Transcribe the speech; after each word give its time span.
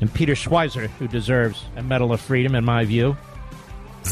and 0.00 0.12
Peter 0.12 0.34
Schweizer, 0.34 0.88
who 0.90 1.06
deserves 1.06 1.64
a 1.76 1.82
Medal 1.82 2.12
of 2.12 2.20
Freedom, 2.20 2.54
in 2.54 2.64
my 2.64 2.84
view. 2.84 3.16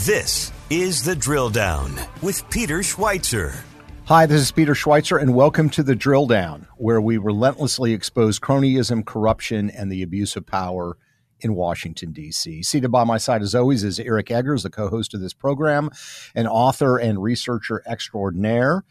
This 0.04 0.52
is 0.70 1.02
The 1.02 1.16
Drill 1.16 1.50
Down 1.50 1.98
with 2.22 2.48
Peter 2.50 2.78
Schweizer. 2.78 3.56
Hi, 4.04 4.26
this 4.26 4.40
is 4.40 4.52
Peter 4.52 4.74
Schweizer, 4.74 5.20
and 5.20 5.34
welcome 5.34 5.68
to 5.70 5.82
The 5.82 5.94
Drill 5.94 6.26
Down, 6.26 6.66
where 6.76 7.00
we 7.00 7.18
relentlessly 7.18 7.92
expose 7.92 8.38
cronyism, 8.38 9.04
corruption, 9.04 9.70
and 9.70 9.90
the 9.90 10.02
abuse 10.02 10.36
of 10.36 10.46
power 10.46 10.96
in 11.40 11.54
Washington, 11.54 12.12
D.C. 12.12 12.62
Seated 12.62 12.90
by 12.90 13.04
my 13.04 13.18
side, 13.18 13.42
as 13.42 13.54
always, 13.54 13.84
is 13.84 14.00
Eric 14.00 14.30
Eggers, 14.30 14.62
the 14.62 14.70
co 14.70 14.88
host 14.88 15.14
of 15.14 15.20
this 15.20 15.34
program, 15.34 15.90
an 16.34 16.46
author 16.46 16.98
and 16.98 17.22
researcher 17.22 17.82
extraordinaire. 17.86 18.84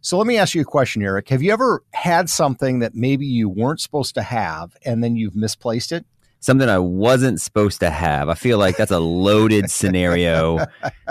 So 0.00 0.18
let 0.18 0.26
me 0.26 0.36
ask 0.36 0.54
you 0.54 0.60
a 0.60 0.66
question, 0.66 1.02
Eric. 1.02 1.30
Have 1.30 1.42
you 1.42 1.52
ever 1.52 1.82
had 1.92 2.28
something 2.28 2.80
that 2.80 2.94
maybe 2.94 3.26
you 3.26 3.48
weren't 3.48 3.80
supposed 3.80 4.14
to 4.16 4.22
have 4.22 4.76
and 4.84 5.02
then 5.02 5.16
you've 5.16 5.34
misplaced 5.34 5.92
it? 5.92 6.04
Something 6.44 6.68
I 6.68 6.78
wasn't 6.78 7.40
supposed 7.40 7.80
to 7.80 7.88
have. 7.88 8.28
I 8.28 8.34
feel 8.34 8.58
like 8.58 8.76
that's 8.76 8.90
a 8.90 8.98
loaded 8.98 9.70
scenario. 9.70 10.58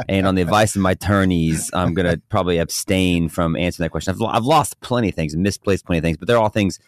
And 0.07 0.27
on 0.27 0.35
the 0.35 0.43
advice 0.43 0.75
of 0.75 0.83
my 0.83 0.91
attorneys, 0.91 1.71
I'm 1.73 1.95
going 1.95 2.05
to 2.05 2.21
probably 2.29 2.59
abstain 2.59 3.29
from 3.29 3.55
answering 3.55 3.85
that 3.85 3.89
question. 3.89 4.13
I've, 4.13 4.21
I've 4.21 4.45
lost 4.45 4.79
plenty 4.81 5.09
of 5.09 5.15
things, 5.15 5.35
misplaced 5.35 5.85
plenty 5.85 5.97
of 5.97 6.03
things, 6.03 6.17
but 6.17 6.27
they're 6.27 6.37
all 6.37 6.49
things 6.49 6.79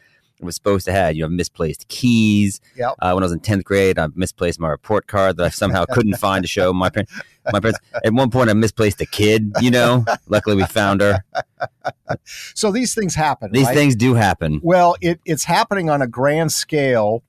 I 0.41 0.45
was 0.45 0.53
supposed 0.53 0.85
to 0.85 0.91
have. 0.91 1.15
You 1.15 1.23
know, 1.23 1.29
misplaced 1.29 1.87
keys. 1.87 2.61
Yep. 2.77 2.93
Uh, 2.99 3.13
when 3.13 3.23
I 3.23 3.25
was 3.25 3.31
in 3.31 3.39
10th 3.39 3.63
grade, 3.63 3.97
I 3.97 4.09
misplaced 4.13 4.59
my 4.59 4.69
report 4.69 5.07
card 5.07 5.37
that 5.37 5.45
I 5.45 5.49
somehow 5.49 5.85
couldn't 5.85 6.17
find 6.17 6.43
to 6.43 6.47
show 6.47 6.71
my 6.71 6.91
parents. 6.91 7.13
My 7.51 7.59
parents. 7.59 7.79
At 8.03 8.13
one 8.13 8.29
point, 8.29 8.51
I 8.51 8.53
misplaced 8.53 9.01
a 9.01 9.07
kid. 9.07 9.53
You 9.59 9.71
know, 9.71 10.05
luckily 10.27 10.55
we 10.55 10.65
found 10.65 11.01
her. 11.01 11.23
So 12.53 12.71
these 12.71 12.93
things 12.93 13.15
happen. 13.15 13.51
These 13.51 13.65
right? 13.65 13.75
things 13.75 13.95
do 13.95 14.13
happen. 14.13 14.59
Well, 14.61 14.95
it, 15.01 15.19
it's 15.25 15.45
happening 15.45 15.89
on 15.89 16.03
a 16.03 16.07
grand 16.07 16.51
scale 16.51 17.23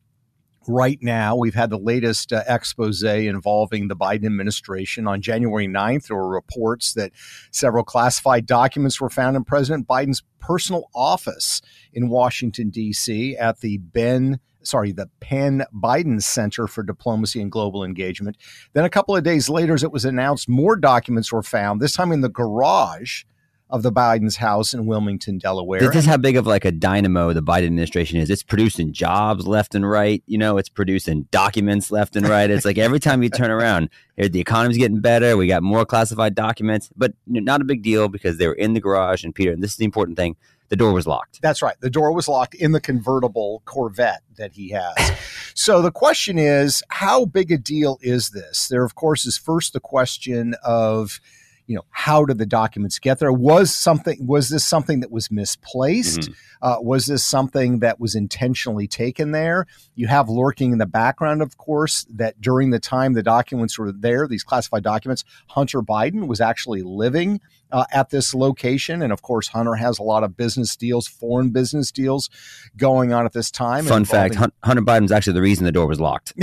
right 0.69 0.98
now. 1.00 1.36
We've 1.36 1.55
had 1.55 1.70
the 1.70 1.78
latest 1.78 2.33
uh, 2.33 2.42
expose 2.47 3.03
involving 3.03 3.89
the 3.89 3.97
Biden 3.97 4.27
administration. 4.27 5.06
On 5.06 5.20
January 5.20 5.69
9th, 5.69 6.08
there 6.08 6.17
were 6.17 6.28
reports 6.28 6.95
that 6.95 7.12
several 7.50 7.84
classified 7.84 8.47
documents 8.47 9.00
were 9.00 9.11
found 9.11 9.36
in 9.36 9.45
President 9.45 9.86
Biden's 9.86 10.23
personal 10.41 10.91
office 10.95 11.62
in 11.92 12.08
Washington, 12.08 12.70
D.C., 12.70 13.36
at 13.36 13.61
the 13.61 13.78
Ben. 13.78 14.41
Sorry, 14.62 14.91
the 14.91 15.08
Penn 15.20 15.64
Biden 15.73 16.20
Center 16.20 16.67
for 16.67 16.83
Diplomacy 16.83 17.41
and 17.41 17.53
Global 17.53 17.84
Engagement. 17.84 18.36
Then 18.73 18.84
a 18.84 18.91
couple 18.91 19.14
of 19.14 19.23
days 19.23 19.48
later, 19.48 19.75
as 19.75 19.84
it 19.84 19.92
was 19.92 20.05
announced, 20.05 20.48
more 20.48 20.77
documents 20.77 21.33
were 21.33 21.42
found, 21.42 21.80
this 21.80 21.92
time 21.95 22.11
in 22.11 22.20
the 22.20 22.28
garage 22.28 23.23
of 23.69 23.83
the 23.83 23.91
Biden's 23.91 24.36
house 24.36 24.72
in 24.72 24.86
Wilmington, 24.86 25.39
Delaware. 25.39 25.81
This 25.81 25.97
is 25.97 26.05
how 26.05 26.17
big 26.17 26.36
of 26.36 26.47
like 26.47 26.64
a 26.64 26.70
dynamo 26.70 27.33
the 27.33 27.42
Biden 27.42 27.67
administration 27.67 28.19
is. 28.19 28.31
It's 28.31 28.42
producing 28.42 28.92
jobs 28.92 29.47
left 29.47 29.75
and 29.75 29.89
right. 29.89 30.23
You 30.27 30.39
know, 30.39 30.56
it's 30.58 30.69
producing 30.69 31.23
documents 31.31 31.91
left 31.91 32.14
and 32.14 32.28
right. 32.28 32.48
It's 32.48 32.64
like 32.64 32.78
every 32.78 33.00
time 33.00 33.23
you 33.23 33.28
turn 33.28 33.50
around, 33.50 33.91
the 34.17 34.41
economy's 34.41 34.78
getting 34.78 35.00
better. 35.00 35.36
We 35.36 35.48
got 35.48 35.62
more 35.62 35.84
classified 35.84 36.34
documents, 36.34 36.91
but 36.97 37.14
not 37.27 37.61
a 37.61 37.64
big 37.64 37.83
deal 37.83 38.08
because 38.08 38.39
they 38.39 38.47
were 38.47 38.55
in 38.55 38.75
the 38.75 38.81
garage. 38.81 39.24
And 39.24 39.35
Peter, 39.35 39.51
and 39.51 39.63
this 39.63 39.73
is 39.73 39.77
the 39.77 39.85
important 39.85 40.17
thing: 40.17 40.36
the 40.68 40.77
door 40.77 40.92
was 40.92 41.07
locked. 41.07 41.41
That's 41.42 41.62
right. 41.62 41.77
The 41.80 41.91
door 41.91 42.12
was 42.12 42.29
locked 42.29 42.55
in 42.55 42.73
the 42.73 42.80
convertible 42.80 43.62
Corvette 43.64 44.23
that 44.36 44.52
he 44.52 44.70
has. 44.70 44.95
so 45.55 45.83
the 45.83 45.91
question 45.91 46.39
is, 46.39 46.83
how 46.89 47.24
big 47.24 47.51
a 47.51 47.58
deal 47.58 47.98
is 48.01 48.30
this? 48.30 48.68
There, 48.68 48.85
of 48.85 48.95
course, 48.95 49.27
is 49.27 49.36
first 49.36 49.73
the 49.73 49.80
question 49.80 50.55
of 50.64 51.20
you 51.67 51.75
know 51.77 51.85
how 51.91 52.25
did 52.25 52.39
the 52.39 52.47
documents 52.47 52.99
get 52.99 53.19
there? 53.19 53.33
Was 53.33 53.75
something 53.75 54.25
was 54.25 54.49
this 54.49 54.65
something 54.65 55.01
that 55.01 55.11
was 55.11 55.31
misplaced? 55.31 56.21
Mhm. 56.21 56.35
uh, 56.63 56.77
was 56.81 57.07
this 57.07 57.25
something 57.25 57.81
that 57.81 58.01
was 58.01 58.15
intentionally 58.15 58.87
taken 58.89 59.33
there? 59.33 59.67
You 59.95 60.07
have 60.07 60.29
lurking 60.29 60.73
in 60.73 60.79
the 60.79 60.87
background 60.87 61.43
of 61.43 61.57
course 61.59 62.07
that 62.15 62.41
during 62.41 62.71
the 62.71 62.79
time 62.81 63.13
the 63.15 63.23
documents 63.23 63.79
were 63.79 63.93
there 63.93 64.27
these 64.29 64.45
classified 64.45 64.83
documents 64.83 65.25
hunter 65.49 65.83
biden 65.83 66.27
was 66.29 66.41
actually 66.41 66.83
living 66.83 67.41
uh, 67.73 67.85
at 67.93 68.11
this 68.11 68.35
location 68.35 69.03
and 69.03 69.13
of 69.13 69.23
course 69.23 69.49
hunter 69.49 69.75
has 69.75 69.99
a 69.99 70.03
lot 70.03 70.23
of 70.23 70.37
business 70.37 70.77
deals 70.77 71.07
foreign 71.07 71.51
business 71.51 71.91
deals 71.91 72.31
going 72.77 73.13
on 73.13 73.27
at 73.27 73.33
this 73.33 73.51
time 73.51 73.85
Fun 73.85 74.05
fact: 74.05 74.35
involving- 74.35 74.53
Hunter 74.63 74.83
Biden's 74.83 75.13
actually 75.13 75.35
the 75.35 75.43
reason 75.43 75.65
the 75.65 75.73
door 75.73 75.87
was 75.87 76.01
locked. 76.01 76.33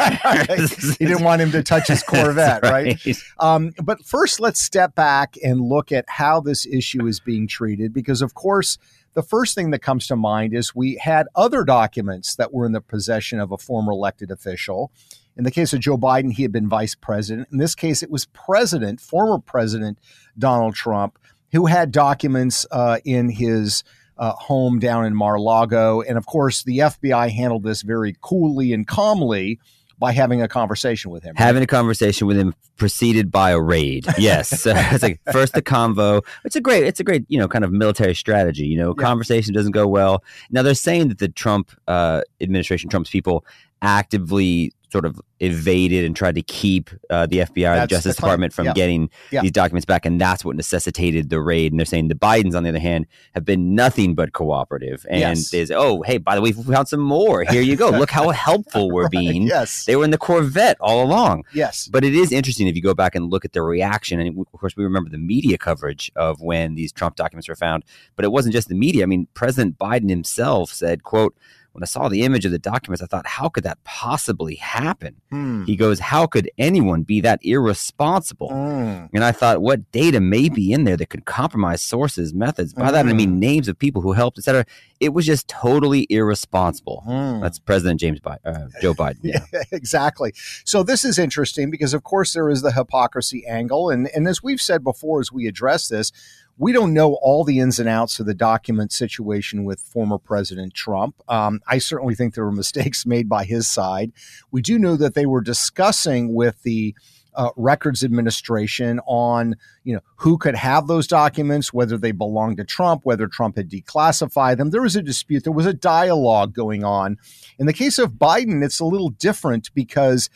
he 0.98 1.04
didn't 1.06 1.22
want 1.22 1.40
him 1.42 1.50
to 1.52 1.62
touch 1.62 1.88
his 1.88 2.02
corvette 2.02 2.62
right 2.64 2.98
Um, 3.38 3.72
but 3.82 4.04
first, 4.04 4.40
let's 4.40 4.60
step 4.60 4.94
back 4.94 5.36
and 5.42 5.60
look 5.60 5.92
at 5.92 6.04
how 6.08 6.40
this 6.40 6.66
issue 6.66 7.06
is 7.06 7.20
being 7.20 7.46
treated, 7.46 7.92
because 7.92 8.22
of 8.22 8.34
course, 8.34 8.78
the 9.14 9.22
first 9.22 9.54
thing 9.54 9.70
that 9.70 9.80
comes 9.80 10.06
to 10.06 10.16
mind 10.16 10.54
is 10.54 10.74
we 10.74 10.96
had 10.96 11.26
other 11.34 11.64
documents 11.64 12.36
that 12.36 12.52
were 12.52 12.64
in 12.64 12.72
the 12.72 12.80
possession 12.80 13.40
of 13.40 13.50
a 13.52 13.58
former 13.58 13.92
elected 13.92 14.30
official. 14.30 14.92
In 15.36 15.44
the 15.44 15.50
case 15.50 15.72
of 15.72 15.80
Joe 15.80 15.96
Biden, 15.96 16.32
he 16.32 16.42
had 16.42 16.52
been 16.52 16.68
vice 16.68 16.94
president. 16.94 17.48
In 17.50 17.58
this 17.58 17.74
case, 17.74 18.02
it 18.02 18.10
was 18.10 18.26
President, 18.26 19.00
former 19.00 19.38
President 19.38 19.98
Donald 20.38 20.74
Trump, 20.74 21.18
who 21.52 21.66
had 21.66 21.92
documents 21.92 22.66
uh, 22.70 22.98
in 23.04 23.30
his 23.30 23.82
uh, 24.18 24.32
home 24.32 24.78
down 24.78 25.06
in 25.06 25.14
Mar-a-Lago. 25.14 26.02
And 26.02 26.18
of 26.18 26.26
course, 26.26 26.62
the 26.62 26.78
FBI 26.78 27.30
handled 27.30 27.62
this 27.62 27.82
very 27.82 28.14
coolly 28.20 28.72
and 28.72 28.86
calmly 28.86 29.58
by 29.98 30.12
having 30.12 30.40
a 30.40 30.48
conversation 30.48 31.10
with 31.10 31.22
him. 31.22 31.34
Having 31.36 31.62
a 31.62 31.66
conversation 31.66 32.26
with 32.26 32.36
him 32.36 32.54
preceded 32.76 33.30
by 33.30 33.50
a 33.50 33.60
raid. 33.60 34.06
Yes, 34.18 34.48
so 34.62 34.72
it's 34.74 35.02
like 35.02 35.20
first 35.30 35.52
the 35.52 35.60
convo. 35.62 36.22
It's 36.44 36.56
a 36.56 36.60
great, 36.60 36.84
it's 36.84 37.00
a 37.00 37.04
great, 37.04 37.24
you 37.28 37.38
know, 37.38 37.48
kind 37.48 37.64
of 37.64 37.72
military 37.72 38.14
strategy. 38.14 38.64
You 38.66 38.78
know, 38.78 38.94
Yeah. 38.98 39.04
conversation 39.04 39.52
doesn't 39.52 39.72
go 39.72 39.86
well. 39.86 40.24
Now 40.50 40.62
they're 40.62 40.74
saying 40.74 41.08
that 41.08 41.18
the 41.18 41.28
Trump 41.28 41.70
uh, 41.86 42.22
administration, 42.40 42.88
Trump's 42.88 43.10
people, 43.10 43.44
actively 43.82 44.72
sort 44.90 45.04
of 45.04 45.20
evaded 45.38 46.04
and 46.04 46.14
tried 46.16 46.34
to 46.34 46.42
keep 46.42 46.90
uh, 47.10 47.26
the 47.26 47.38
FBI, 47.38 47.76
or 47.76 47.80
the 47.82 47.86
Justice 47.86 48.16
the. 48.16 48.20
Department 48.20 48.52
from 48.52 48.66
Yeah. 48.66 48.72
getting 48.74 49.10
Yeah. 49.30 49.42
these 49.42 49.52
documents 49.52 49.84
back, 49.84 50.04
and 50.04 50.20
that's 50.20 50.44
what 50.44 50.56
necessitated 50.56 51.30
the 51.30 51.40
raid. 51.40 51.72
And 51.72 51.78
they're 51.78 51.86
saying 51.86 52.08
the 52.08 52.14
Bidens, 52.14 52.54
on 52.54 52.62
the 52.64 52.68
other 52.70 52.78
hand, 52.78 53.06
have 53.34 53.44
been 53.44 53.74
nothing 53.74 54.14
but 54.14 54.32
cooperative. 54.32 55.06
And 55.08 55.20
Yes. 55.20 55.50
there's, 55.50 55.70
oh, 55.70 56.02
hey, 56.02 56.18
by 56.18 56.34
the 56.34 56.40
way, 56.42 56.52
we 56.52 56.62
found 56.74 56.88
some 56.88 57.00
more. 57.00 57.44
Here 57.44 57.62
you 57.62 57.76
go. 57.76 57.90
Look 58.00 58.10
how 58.10 58.30
helpful 58.30 58.90
we're 58.90 59.08
being. 59.08 59.42
Yes. 59.42 59.84
They 59.84 59.96
were 59.96 60.04
in 60.04 60.10
the 60.10 60.18
Corvette 60.18 60.76
all 60.80 61.04
along. 61.04 61.44
yes. 61.54 61.88
But 61.90 62.04
it 62.04 62.14
is 62.14 62.32
interesting 62.32 62.66
if 62.68 62.74
you 62.76 62.82
go 62.82 62.94
back 62.94 63.14
and 63.14 63.30
look 63.30 63.44
at 63.44 63.52
the 63.52 63.62
reaction. 63.62 64.20
And 64.20 64.38
of 64.38 64.60
course, 64.60 64.76
we 64.76 64.84
remember 64.84 65.10
the 65.10 65.18
media 65.18 65.56
coverage 65.58 66.10
of 66.16 66.40
when 66.40 66.74
these 66.74 66.92
Trump 66.92 67.16
documents 67.16 67.48
were 67.48 67.54
found. 67.56 67.84
But 68.16 68.24
it 68.24 68.32
wasn't 68.32 68.52
just 68.54 68.68
the 68.68 68.74
media. 68.74 69.02
I 69.02 69.06
mean, 69.06 69.26
President 69.34 69.78
Biden 69.78 70.08
himself 70.10 70.72
said, 70.72 71.02
quote, 71.04 71.36
when 71.72 71.82
I 71.82 71.86
saw 71.86 72.08
the 72.08 72.22
image 72.22 72.44
of 72.44 72.50
the 72.52 72.58
documents, 72.58 73.02
I 73.02 73.06
thought, 73.06 73.26
how 73.26 73.48
could 73.48 73.64
that 73.64 73.82
possibly 73.84 74.56
happen? 74.56 75.16
Hmm. 75.30 75.64
He 75.64 75.76
goes, 75.76 76.00
how 76.00 76.26
could 76.26 76.50
anyone 76.58 77.02
be 77.02 77.20
that 77.20 77.38
irresponsible? 77.42 78.50
Mm. 78.50 79.10
And 79.14 79.24
I 79.24 79.32
thought, 79.32 79.62
what 79.62 79.90
data 79.92 80.20
may 80.20 80.48
be 80.48 80.72
in 80.72 80.84
there 80.84 80.96
that 80.96 81.10
could 81.10 81.24
compromise 81.24 81.80
sources, 81.80 82.34
methods? 82.34 82.74
By 82.74 82.90
that 82.90 83.06
I 83.06 83.12
mean 83.12 83.38
names 83.38 83.68
of 83.68 83.78
people 83.78 84.02
who 84.02 84.12
helped, 84.12 84.38
etc. 84.38 84.64
It 84.98 85.10
was 85.10 85.26
just 85.26 85.48
totally 85.48 86.06
irresponsible. 86.10 87.04
Mm. 87.06 87.40
That's 87.40 87.58
President 87.58 88.00
James 88.00 88.20
Biden, 88.20 88.38
uh, 88.44 88.68
Joe 88.80 88.94
Biden. 88.94 89.20
Yeah. 89.22 89.44
exactly. 89.72 90.32
So 90.64 90.82
this 90.82 91.04
is 91.04 91.18
interesting 91.18 91.70
because, 91.70 91.94
of 91.94 92.02
course, 92.02 92.32
there 92.32 92.50
is 92.50 92.62
the 92.62 92.72
hypocrisy 92.72 93.46
angle, 93.46 93.90
and 93.90 94.08
and 94.08 94.26
as 94.28 94.42
we've 94.42 94.60
said 94.60 94.82
before, 94.82 95.20
as 95.20 95.30
we 95.32 95.46
address 95.46 95.88
this, 95.88 96.12
we 96.60 96.72
don't 96.72 96.92
know 96.92 97.14
all 97.22 97.42
the 97.42 97.58
ins 97.58 97.80
and 97.80 97.88
outs 97.88 98.20
of 98.20 98.26
the 98.26 98.34
document 98.34 98.92
situation 98.92 99.64
with 99.64 99.80
former 99.80 100.18
President 100.18 100.74
Trump. 100.74 101.16
Um, 101.26 101.60
I 101.66 101.78
certainly 101.78 102.14
think 102.14 102.34
there 102.34 102.44
were 102.44 102.52
mistakes 102.64 103.06
made 103.06 103.28
by 103.28 103.44
his 103.44 103.66
side. 103.66 104.12
We 104.52 104.60
do 104.60 104.78
know 104.78 104.94
that 104.96 105.14
they 105.14 105.24
were 105.24 105.40
discussing 105.40 106.34
with 106.34 106.62
the 106.62 106.94
uh, 107.34 107.50
records 107.56 108.02
administration 108.02 109.00
on 109.06 109.54
you 109.84 109.94
know 109.94 110.00
who 110.16 110.36
could 110.36 110.56
have 110.56 110.88
those 110.88 111.06
documents 111.06 111.72
whether 111.72 111.96
they 111.96 112.10
belonged 112.10 112.56
to 112.56 112.64
trump 112.64 113.02
whether 113.04 113.28
trump 113.28 113.56
had 113.56 113.70
declassified 113.70 114.56
them 114.56 114.70
there 114.70 114.82
was 114.82 114.96
a 114.96 115.02
dispute 115.02 115.44
there 115.44 115.52
was 115.52 115.64
a 115.64 115.72
dialogue 115.72 116.52
going 116.52 116.82
on 116.82 117.16
in 117.56 117.66
the 117.66 117.72
case 117.72 118.00
of 118.00 118.14
biden 118.14 118.64
it's 118.64 118.80
a 118.80 118.84
little 118.84 119.10
different 119.10 119.72
because 119.74 120.28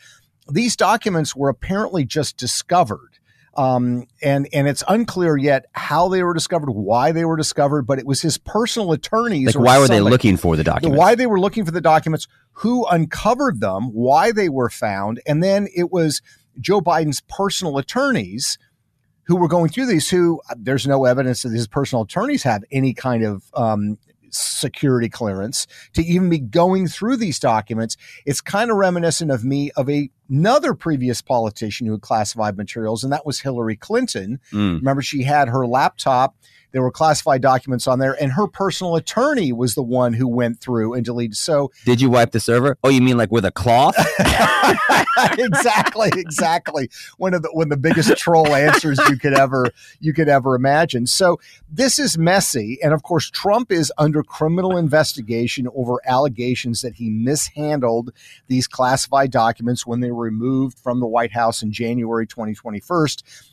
these 0.49 0.77
documents 0.77 1.35
were 1.35 1.49
apparently 1.49 2.05
just 2.05 2.37
discovered 2.37 3.14
um, 3.55 4.07
and 4.21 4.47
and 4.51 4.67
it's 4.67 4.83
unclear 4.87 5.37
yet 5.37 5.65
how 5.73 6.09
they 6.09 6.23
were 6.23 6.33
discovered, 6.33 6.69
why 6.69 7.11
they 7.11 7.25
were 7.25 7.37
discovered, 7.37 7.83
but 7.83 7.99
it 7.99 8.05
was 8.05 8.21
his 8.21 8.37
personal 8.37 8.91
attorneys. 8.91 9.55
Like, 9.55 9.65
why 9.65 9.79
were 9.79 9.87
they 9.87 10.01
looking 10.01 10.37
for 10.37 10.55
the 10.55 10.63
the- 10.63 10.71
documents? 10.71 10.97
why 10.97 11.15
they 11.15 11.25
were 11.25 11.39
looking 11.39 11.65
for 11.65 11.71
the 11.71 11.81
documents, 11.81 12.27
who 12.53 12.85
uncovered 12.85 13.61
them, 13.61 13.93
why 13.93 14.31
they 14.31 14.49
were 14.49 14.69
found, 14.69 15.21
and 15.25 15.41
then 15.41 15.67
it 15.75 15.91
was 15.91 16.21
Joe 16.59 16.81
Biden's 16.81 17.21
personal 17.21 17.77
attorneys 17.77 18.57
who 19.27 19.35
were 19.37 19.47
going 19.47 19.69
through 19.69 19.87
these, 19.87 20.09
who 20.09 20.41
there's 20.55 20.85
no 20.85 21.05
evidence 21.05 21.41
that 21.43 21.51
his 21.51 21.67
personal 21.67 22.03
attorneys 22.03 22.43
have 22.43 22.63
any 22.71 22.93
kind 22.93 23.23
of 23.23 23.43
um, 23.55 23.97
security 24.29 25.09
clearance 25.09 25.67
to 25.93 26.03
even 26.03 26.29
be 26.29 26.39
going 26.39 26.87
through 26.87 27.17
these 27.17 27.39
documents. 27.39 27.97
It's 28.25 28.41
kind 28.41 28.69
of 28.69 28.77
reminiscent 28.77 29.31
of 29.31 29.43
me 29.43 29.71
of 29.71 29.89
a, 29.89 30.09
another 30.29 30.73
previous 30.73 31.21
politician 31.21 31.87
who 31.87 31.93
had 31.93 32.01
classified 32.01 32.57
materials, 32.57 33.03
and 33.03 33.11
that 33.13 33.25
was 33.25 33.41
Hillary 33.41 33.75
Clinton. 33.75 34.39
Mm. 34.51 34.77
Remember, 34.77 35.01
she 35.01 35.23
had 35.23 35.49
her 35.49 35.65
laptop. 35.65 36.35
There 36.71 36.81
were 36.81 36.91
classified 36.91 37.41
documents 37.41 37.87
on 37.87 37.99
there, 37.99 38.21
and 38.21 38.33
her 38.33 38.47
personal 38.47 38.97
attorney 38.97 39.53
was 39.53 39.75
the 39.75 39.81
one 39.81 40.11
who 40.11 40.27
went 40.27 40.59
through 40.59 40.93
and 40.93 41.05
deleted. 41.05 41.37
So, 41.37 41.71
Did 41.85 42.01
you 42.01 42.09
wipe 42.09 42.31
the 42.31 42.41
server? 42.41 42.77
Oh, 42.83 42.89
you 42.89 43.01
mean 43.01 43.17
like 43.17 43.31
with 43.31 43.45
a 43.45 43.51
cloth? 43.51 43.95
exactly, 45.37 46.09
exactly. 46.13 46.89
One 47.17 47.33
of 47.33 47.43
the 47.43 47.49
one 47.53 47.67
of 47.67 47.69
the 47.69 47.77
biggest 47.77 48.17
troll 48.17 48.53
answers 48.53 48.99
you 49.09 49.17
could 49.17 49.33
ever 49.33 49.69
you 49.99 50.13
could 50.13 50.27
ever 50.27 50.55
imagine. 50.55 51.07
So 51.07 51.39
this 51.71 51.99
is 51.99 52.17
messy, 52.17 52.77
and 52.83 52.93
of 52.93 53.03
course, 53.03 53.29
Trump 53.29 53.71
is 53.71 53.91
under 53.97 54.21
criminal 54.23 54.75
investigation 54.75 55.67
over 55.75 56.01
allegations 56.05 56.81
that 56.81 56.95
he 56.95 57.09
mishandled 57.09 58.11
these 58.47 58.67
classified 58.67 59.31
documents 59.31 59.85
when 59.85 60.01
they 60.01 60.11
were 60.11 60.14
removed 60.15 60.79
from 60.79 60.99
the 60.99 61.07
White 61.07 61.31
House 61.31 61.61
in 61.61 61.71
January 61.71 62.25
2021. 62.27 63.07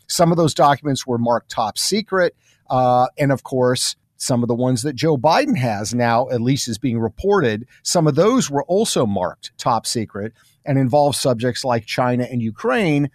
Some 0.06 0.31
of 0.31 0.37
those 0.37 0.55
documents 0.55 1.06
were 1.06 1.19
marked 1.19 1.50
top 1.50 1.79
secret, 1.79 2.35
uh, 2.70 3.09
and 3.19 3.32
of 3.32 3.43
course. 3.43 3.97
Some 4.17 4.44
of 4.44 4.49
the 4.49 4.55
ones 4.55 4.82
that 4.82 4.94
Joe 4.94 5.17
Biden 5.17 5.59
has 5.59 5.93
now, 5.93 6.29
at 6.31 6.41
least 6.41 6.69
is 6.69 6.79
being 6.79 7.00
reported, 7.00 7.67
some 7.82 8.06
of 8.06 8.14
those 8.14 8.49
were 8.49 8.62
also 8.67 9.05
marked 9.05 9.50
top 9.59 9.85
secret 9.85 10.32
and 10.64 10.79
involve 10.79 11.17
subjects 11.17 11.64
like 11.64 11.87
China 11.87 12.23
and 12.31 12.41
Ukraine, 12.41 13.11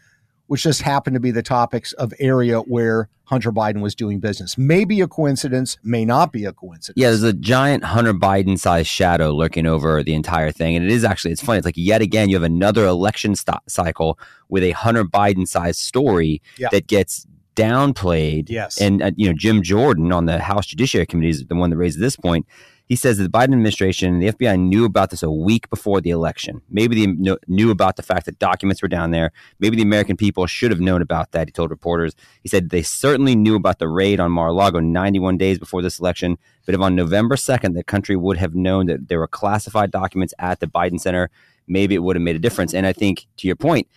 which 0.47 0.63
just 0.63 0.81
happened 0.81 1.13
to 1.13 1.19
be 1.19 1.31
the 1.31 1.44
topics 1.44 1.94
of 1.94 2.13
area 2.19 2.59
where 2.61 3.09
Hunter 3.25 3.51
Biden 3.51 3.81
was 3.81 3.94
doing 3.94 4.19
business. 4.19 4.57
Maybe 4.57 5.01
a 5.01 5.07
coincidence, 5.07 5.77
may 5.83 6.05
not 6.05 6.31
be 6.31 6.45
a 6.45 6.53
coincidence. 6.53 6.99
Yeah, 7.01 7.09
there's 7.09 7.23
a 7.23 7.33
giant 7.33 7.83
Hunter 7.83 8.13
Biden 8.13 8.57
sized 8.57 8.88
shadow 8.88 9.31
lurking 9.33 9.65
over 9.65 10.01
the 10.03 10.13
entire 10.13 10.51
thing. 10.51 10.75
And 10.77 10.85
it 10.85 10.91
is 10.91 11.03
actually, 11.03 11.33
it's 11.33 11.44
funny. 11.44 11.57
It's 11.57 11.65
like 11.65 11.75
yet 11.77 12.01
again, 12.01 12.29
you 12.29 12.35
have 12.38 12.44
another 12.44 12.85
election 12.85 13.35
st- 13.35 13.57
cycle 13.67 14.17
with 14.47 14.63
a 14.63 14.71
Hunter 14.71 15.03
Biden 15.03 15.45
sized 15.47 15.79
story 15.79 16.41
Yeah. 16.57 16.69
that 16.71 16.88
gets 16.88 17.27
downplayed. 17.57 18.50
Yes. 18.50 18.79
And, 18.79 19.01
uh, 19.01 19.11
you 19.15 19.27
know, 19.27 19.33
Jim 19.33 19.61
Jordan 19.61 20.11
on 20.11 20.25
the 20.25 20.39
House 20.39 20.65
Judiciary 20.67 21.05
Committee 21.05 21.29
is 21.29 21.45
the 21.45 21.55
one 21.55 21.69
that 21.69 21.77
raised 21.77 22.00
this 22.00 22.15
point. 22.15 22.45
He 22.88 22.95
says 22.95 23.18
that 23.18 23.24
the 23.24 23.30
Biden 23.30 23.51
administration 23.54 24.13
and 24.13 24.22
the 24.22 24.31
FBI 24.31 24.57
knew 24.57 24.86
about 24.86 25.10
this 25.10 25.22
a 25.22 25.30
week 25.30 25.69
before 25.69 26.00
the 26.00 26.10
election. 26.10 26.62
Maybe 26.69 27.06
they 27.06 27.36
knew 27.48 27.69
about 27.69 27.98
the 27.98 28.04
fact 28.04 28.25
that 28.25 28.39
documents 28.39 28.81
were 28.81 28.88
down 28.88 29.12
there. 29.12 29.31
Maybe 29.60 29.75
the 29.75 29.84
American 29.84 30.16
people 30.16 30.48
should 30.48 30.72
have 30.72 30.80
known 30.80 31.01
about 31.01 31.34
that, 31.34 31.50
he 31.50 31.51
told 31.51 31.69
reporters. 31.69 32.16
He 32.44 32.50
said 32.50 32.69
they 32.69 32.84
certainly 32.84 33.36
knew 33.36 33.56
about 33.56 33.80
the 33.80 33.89
raid 33.89 34.22
on 34.22 34.31
Mar 34.31 34.48
a 34.48 34.54
Lago 34.54 34.80
91 34.80 35.38
days 35.38 35.60
before 35.60 35.81
this 35.81 36.00
election. 36.00 36.38
But 36.66 36.75
if 36.75 36.81
on 36.81 36.95
November 36.95 37.36
2nd, 37.36 37.74
the 37.74 37.84
country 37.84 38.16
would 38.16 38.38
have 38.38 38.56
known 38.56 38.86
that 38.86 39.10
there 39.10 39.19
were 39.19 39.28
classified 39.28 39.92
documents 39.92 40.34
at 40.39 40.62
the 40.62 40.68
Biden 40.68 41.00
Center, 41.00 41.30
maybe 41.68 41.94
it 41.94 42.00
would 42.00 42.16
have 42.16 42.24
made 42.24 42.38
a 42.38 42.39
difference. 42.39 42.74
And 42.74 42.88
I 42.88 42.94
think, 42.94 43.28
to 43.38 43.48
your 43.48 43.57
point, 43.57 43.88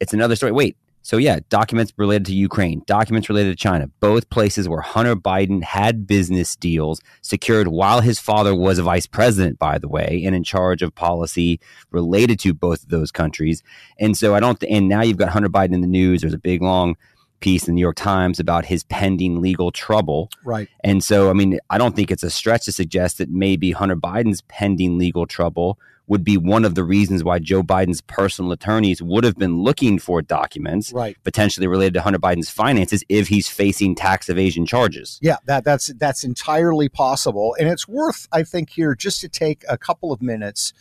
it's 0.00 0.12
another 0.12 0.34
story. 0.34 0.50
Wait, 0.50 0.76
so 1.02 1.16
yeah, 1.16 1.40
documents 1.48 1.92
related 1.96 2.26
to 2.26 2.34
Ukraine, 2.34 2.82
documents 2.86 3.28
related 3.28 3.50
to 3.50 3.56
China, 3.56 3.88
both 3.98 4.30
places 4.30 4.68
where 4.68 4.80
Hunter 4.80 5.16
Biden 5.16 5.62
had 5.64 6.06
business 6.06 6.54
deals 6.54 7.00
secured 7.22 7.68
while 7.68 8.00
his 8.00 8.20
father 8.20 8.54
was 8.54 8.78
a 8.78 8.84
vice 8.84 9.06
president, 9.06 9.58
by 9.58 9.78
the 9.78 9.88
way, 9.88 10.22
and 10.24 10.34
in 10.34 10.44
charge 10.44 10.80
of 10.80 10.94
policy 10.94 11.60
related 11.90 12.38
to 12.40 12.54
both 12.54 12.84
of 12.84 12.88
those 12.90 13.10
countries. 13.10 13.64
And 13.98 14.16
so 14.16 14.34
I 14.34 14.40
don't, 14.40 14.60
th- 14.60 14.72
and 14.72 14.88
now 14.88 15.02
you've 15.02 15.16
got 15.16 15.30
Hunter 15.30 15.48
Biden 15.48 15.74
in 15.74 15.80
the 15.80 15.88
news. 15.88 16.20
There's 16.20 16.34
a 16.34 16.38
big 16.38 16.62
long 16.62 16.96
piece 17.42 17.68
in 17.68 17.72
the 17.72 17.76
New 17.76 17.82
York 17.82 17.96
Times 17.96 18.40
about 18.40 18.64
his 18.64 18.84
pending 18.84 19.40
legal 19.42 19.70
trouble. 19.70 20.30
right. 20.44 20.68
And 20.82 21.04
so, 21.04 21.28
I 21.28 21.34
mean, 21.34 21.58
I 21.68 21.76
don't 21.78 21.94
think 21.94 22.10
it's 22.10 22.22
a 22.22 22.30
stretch 22.30 22.64
to 22.64 22.72
suggest 22.72 23.18
that 23.18 23.28
maybe 23.28 23.72
Hunter 23.72 23.96
Biden's 23.96 24.40
pending 24.42 24.96
legal 24.98 25.26
trouble 25.26 25.78
would 26.08 26.24
be 26.24 26.36
one 26.36 26.64
of 26.64 26.74
the 26.74 26.82
reasons 26.84 27.22
why 27.22 27.38
Joe 27.38 27.62
Biden's 27.62 28.00
personal 28.00 28.50
attorneys 28.52 29.00
would 29.00 29.22
have 29.24 29.36
been 29.36 29.56
looking 29.58 29.98
for 29.98 30.20
documents 30.20 30.92
Right. 30.92 31.16
potentially 31.24 31.66
related 31.68 31.94
to 31.94 32.00
Hunter 32.02 32.18
Biden's 32.18 32.50
finances 32.50 33.04
if 33.08 33.28
he's 33.28 33.48
facing 33.48 33.94
tax 33.94 34.28
evasion 34.28 34.66
charges. 34.66 35.18
Yeah, 35.22 35.36
that 35.46 35.64
that's 35.64 35.86
that's 35.98 36.24
entirely 36.24 36.88
possible, 36.88 37.54
and 37.58 37.68
it's 37.68 37.86
worth, 37.86 38.26
I 38.32 38.42
think, 38.42 38.70
here 38.70 38.94
just 38.96 39.20
to 39.20 39.28
take 39.28 39.64
a 39.68 39.78
couple 39.78 40.12
of 40.12 40.20
minutes 40.20 40.72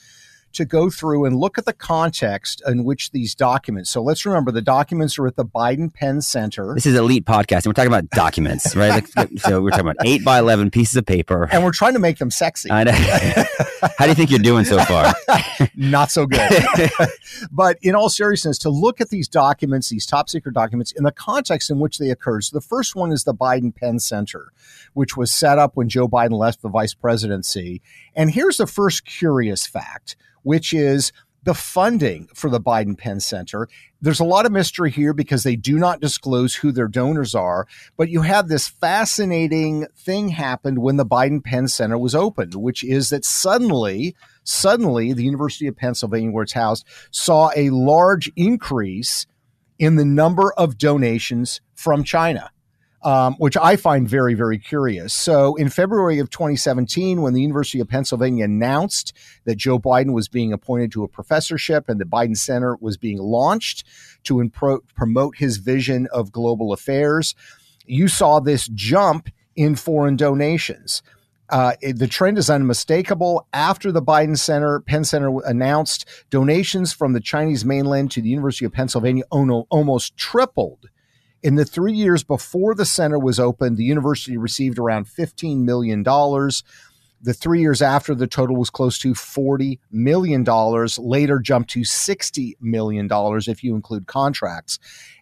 to 0.54 0.66
go 0.66 0.90
through 0.90 1.26
and 1.26 1.38
look 1.38 1.58
at 1.58 1.66
the 1.66 1.74
context 1.74 2.62
in 2.68 2.84
which 2.84 3.12
these 3.12 3.34
documents. 3.36 3.90
So 3.90 4.02
let's 4.02 4.26
remember 4.26 4.52
the 4.52 4.62
documents 4.62 5.18
are 5.20 5.28
at 5.28 5.36
the 5.36 5.46
Biden 5.46 5.94
Penn 5.94 6.22
Center, 6.22 6.74
This 6.76 6.86
is 6.86 6.96
elite 6.96 7.26
podcast, 7.26 7.66
and 7.66 7.68
we're 7.68 7.74
talking 7.74 7.88
about 7.92 8.10
documents, 8.10 8.76
right? 8.76 9.04
Like, 9.16 9.30
so 9.40 9.62
we're 9.62 9.70
talking 9.72 9.88
about 9.88 10.06
eight 10.06 10.24
by 10.24 10.40
eleven 10.40 10.70
pieces 10.70 10.96
of 10.96 11.06
paper. 11.06 11.48
and 11.52 11.64
we're 11.64 11.72
trying 11.72 11.94
to 11.94 12.00
make 12.00 12.18
them 12.20 12.32
sexy. 12.32 12.70
I 12.72 12.84
know. 12.84 12.92
How 13.98 14.06
do 14.06 14.10
you 14.10 14.16
think 14.16 14.30
you're 14.30 14.40
doing 14.40 14.66
so 14.66 14.78
far? 14.86 15.14
Not 15.76 16.12
so 16.12 16.26
good. 16.26 16.52
but 17.52 17.78
in 17.82 17.96
all 17.96 18.10
seriousness, 18.10 18.58
to 18.60 18.70
look 18.70 19.02
at 19.02 19.10
these 19.10 19.28
documents, 19.28 19.90
these 19.90 20.06
top 20.06 20.30
secret 20.30 20.54
documents, 20.54 20.92
in 20.92 21.04
the 21.04 21.12
context 21.12 21.70
in 21.72 21.80
which 21.80 21.98
they 21.98 22.10
occurred. 22.10 22.44
So 22.44 22.58
the 22.58 22.62
first 22.62 22.96
one 22.96 23.12
is 23.12 23.24
the 23.24 23.34
Biden 23.34 23.76
Penn 23.76 24.00
Center, 24.00 24.52
which 24.94 25.18
was 25.18 25.32
set 25.32 25.58
up 25.58 25.76
when 25.76 25.90
Joe 25.90 26.08
Biden 26.08 26.38
left 26.38 26.62
the 26.62 26.70
vice 26.70 26.94
presidency. 26.94 27.82
And 28.16 28.32
here's 28.32 28.58
the 28.58 28.68
first 28.68 29.06
curious 29.06 29.66
fact, 29.66 30.16
which 30.44 30.74
is 30.74 31.12
the 31.44 31.54
funding 31.54 32.28
for 32.36 32.50
the 32.50 32.62
Biden 32.62 32.98
Penn 32.98 33.20
Center. 33.20 33.68
There's 34.00 34.20
a 34.20 34.26
lot 34.26 34.46
of 34.46 34.52
mystery 34.52 34.92
here 34.92 35.14
because 35.14 35.44
they 35.44 35.56
do 35.56 35.80
not 35.80 36.00
disclose 36.00 36.56
who 36.56 36.72
their 36.72 36.88
donors 36.88 37.34
are, 37.34 37.68
but 37.98 38.10
you 38.10 38.22
have 38.22 38.48
this 38.48 38.68
fascinating 38.68 39.88
thing 39.98 40.30
happened 40.30 40.80
when 40.80 40.98
the 40.98 41.06
Biden 41.06 41.44
Penn 41.44 41.68
Center 41.68 41.98
was 41.98 42.14
opened, 42.14 42.56
which 42.56 42.84
is 42.84 43.10
that 43.10 43.26
suddenly, 43.26 44.16
suddenly 44.44 45.14
the 45.14 45.24
University 45.24 45.68
of 45.68 45.76
Pennsylvania, 45.76 46.32
where 46.32 46.44
it's 46.44 46.54
housed, 46.54 46.86
saw 47.10 47.50
a 47.56 47.72
large 47.72 48.32
increase 48.36 49.26
in 49.80 49.96
the 49.96 50.06
number 50.06 50.54
of 50.54 50.78
donations 50.78 51.60
from 51.74 52.04
China 52.04 52.52
um, 53.04 53.36
which 53.36 53.58
I 53.58 53.76
find 53.76 54.08
very, 54.08 54.34
very 54.34 54.60
curious. 54.60 55.14
So, 55.14 55.56
in 55.56 55.70
February 55.70 56.20
of 56.20 56.30
2017, 56.30 57.22
when 57.22 57.34
the 57.34 57.42
University 57.42 57.80
of 57.80 57.88
Pennsylvania 57.88 58.46
announced 58.46 59.14
that 59.46 59.56
Joe 59.56 59.80
Biden 59.80 60.14
was 60.14 60.28
being 60.28 60.54
appointed 60.54 60.92
to 60.92 61.04
a 61.04 61.08
professorship 61.08 61.90
and 61.90 62.00
the 62.00 62.06
Biden 62.06 62.38
Center 62.38 62.78
was 62.80 62.98
being 62.98 63.18
launched 63.18 63.86
to 64.24 64.36
impro- 64.36 64.82
promote 64.96 65.38
his 65.38 65.58
vision 65.58 66.08
of 66.14 66.32
global 66.32 66.74
affairs, 66.74 67.34
you 67.86 68.08
saw 68.08 68.40
this 68.40 68.68
jump 68.68 69.30
in 69.56 69.76
foreign 69.76 70.16
donations. 70.16 71.02
Uh, 71.50 71.74
the 71.82 72.08
trend 72.08 72.38
is 72.38 72.50
unmistakable. 72.50 73.46
After 73.52 73.92
the 73.92 74.02
Biden 74.02 74.38
Center, 74.38 74.80
Penn 74.80 75.04
Center 75.04 75.42
announced 75.44 76.08
donations 76.30 76.94
from 76.94 77.12
the 77.12 77.20
Chinese 77.20 77.66
mainland 77.66 78.12
to 78.12 78.22
the 78.22 78.30
University 78.30 78.64
of 78.64 78.72
Pennsylvania 78.72 79.24
almost 79.30 80.16
tripled. 80.16 80.90
In 81.44 81.56
the 81.56 81.66
three 81.66 81.94
years 81.94 82.24
before 82.24 82.76
the 82.76 82.86
center 82.86 83.18
was 83.18 83.40
opened, 83.40 83.78
the 83.78 83.84
university 83.84 84.38
received 84.38 84.78
around 84.78 85.08
$15 85.08 85.64
million. 85.64 86.04
The 86.04 87.34
three 87.34 87.62
years 87.62 87.82
after, 87.82 88.16
the 88.16 88.28
total 88.28 88.56
was 88.56 88.70
close 88.70 88.98
to 89.00 89.14
$40 89.14 89.80
million, 89.92 90.44
later 90.98 91.40
jumped 91.40 91.70
to 91.72 91.82
$60 91.82 92.54
million 92.62 93.08
if 93.12 93.64
you 93.64 93.76
include 93.76 94.08
contracts. 94.08 94.80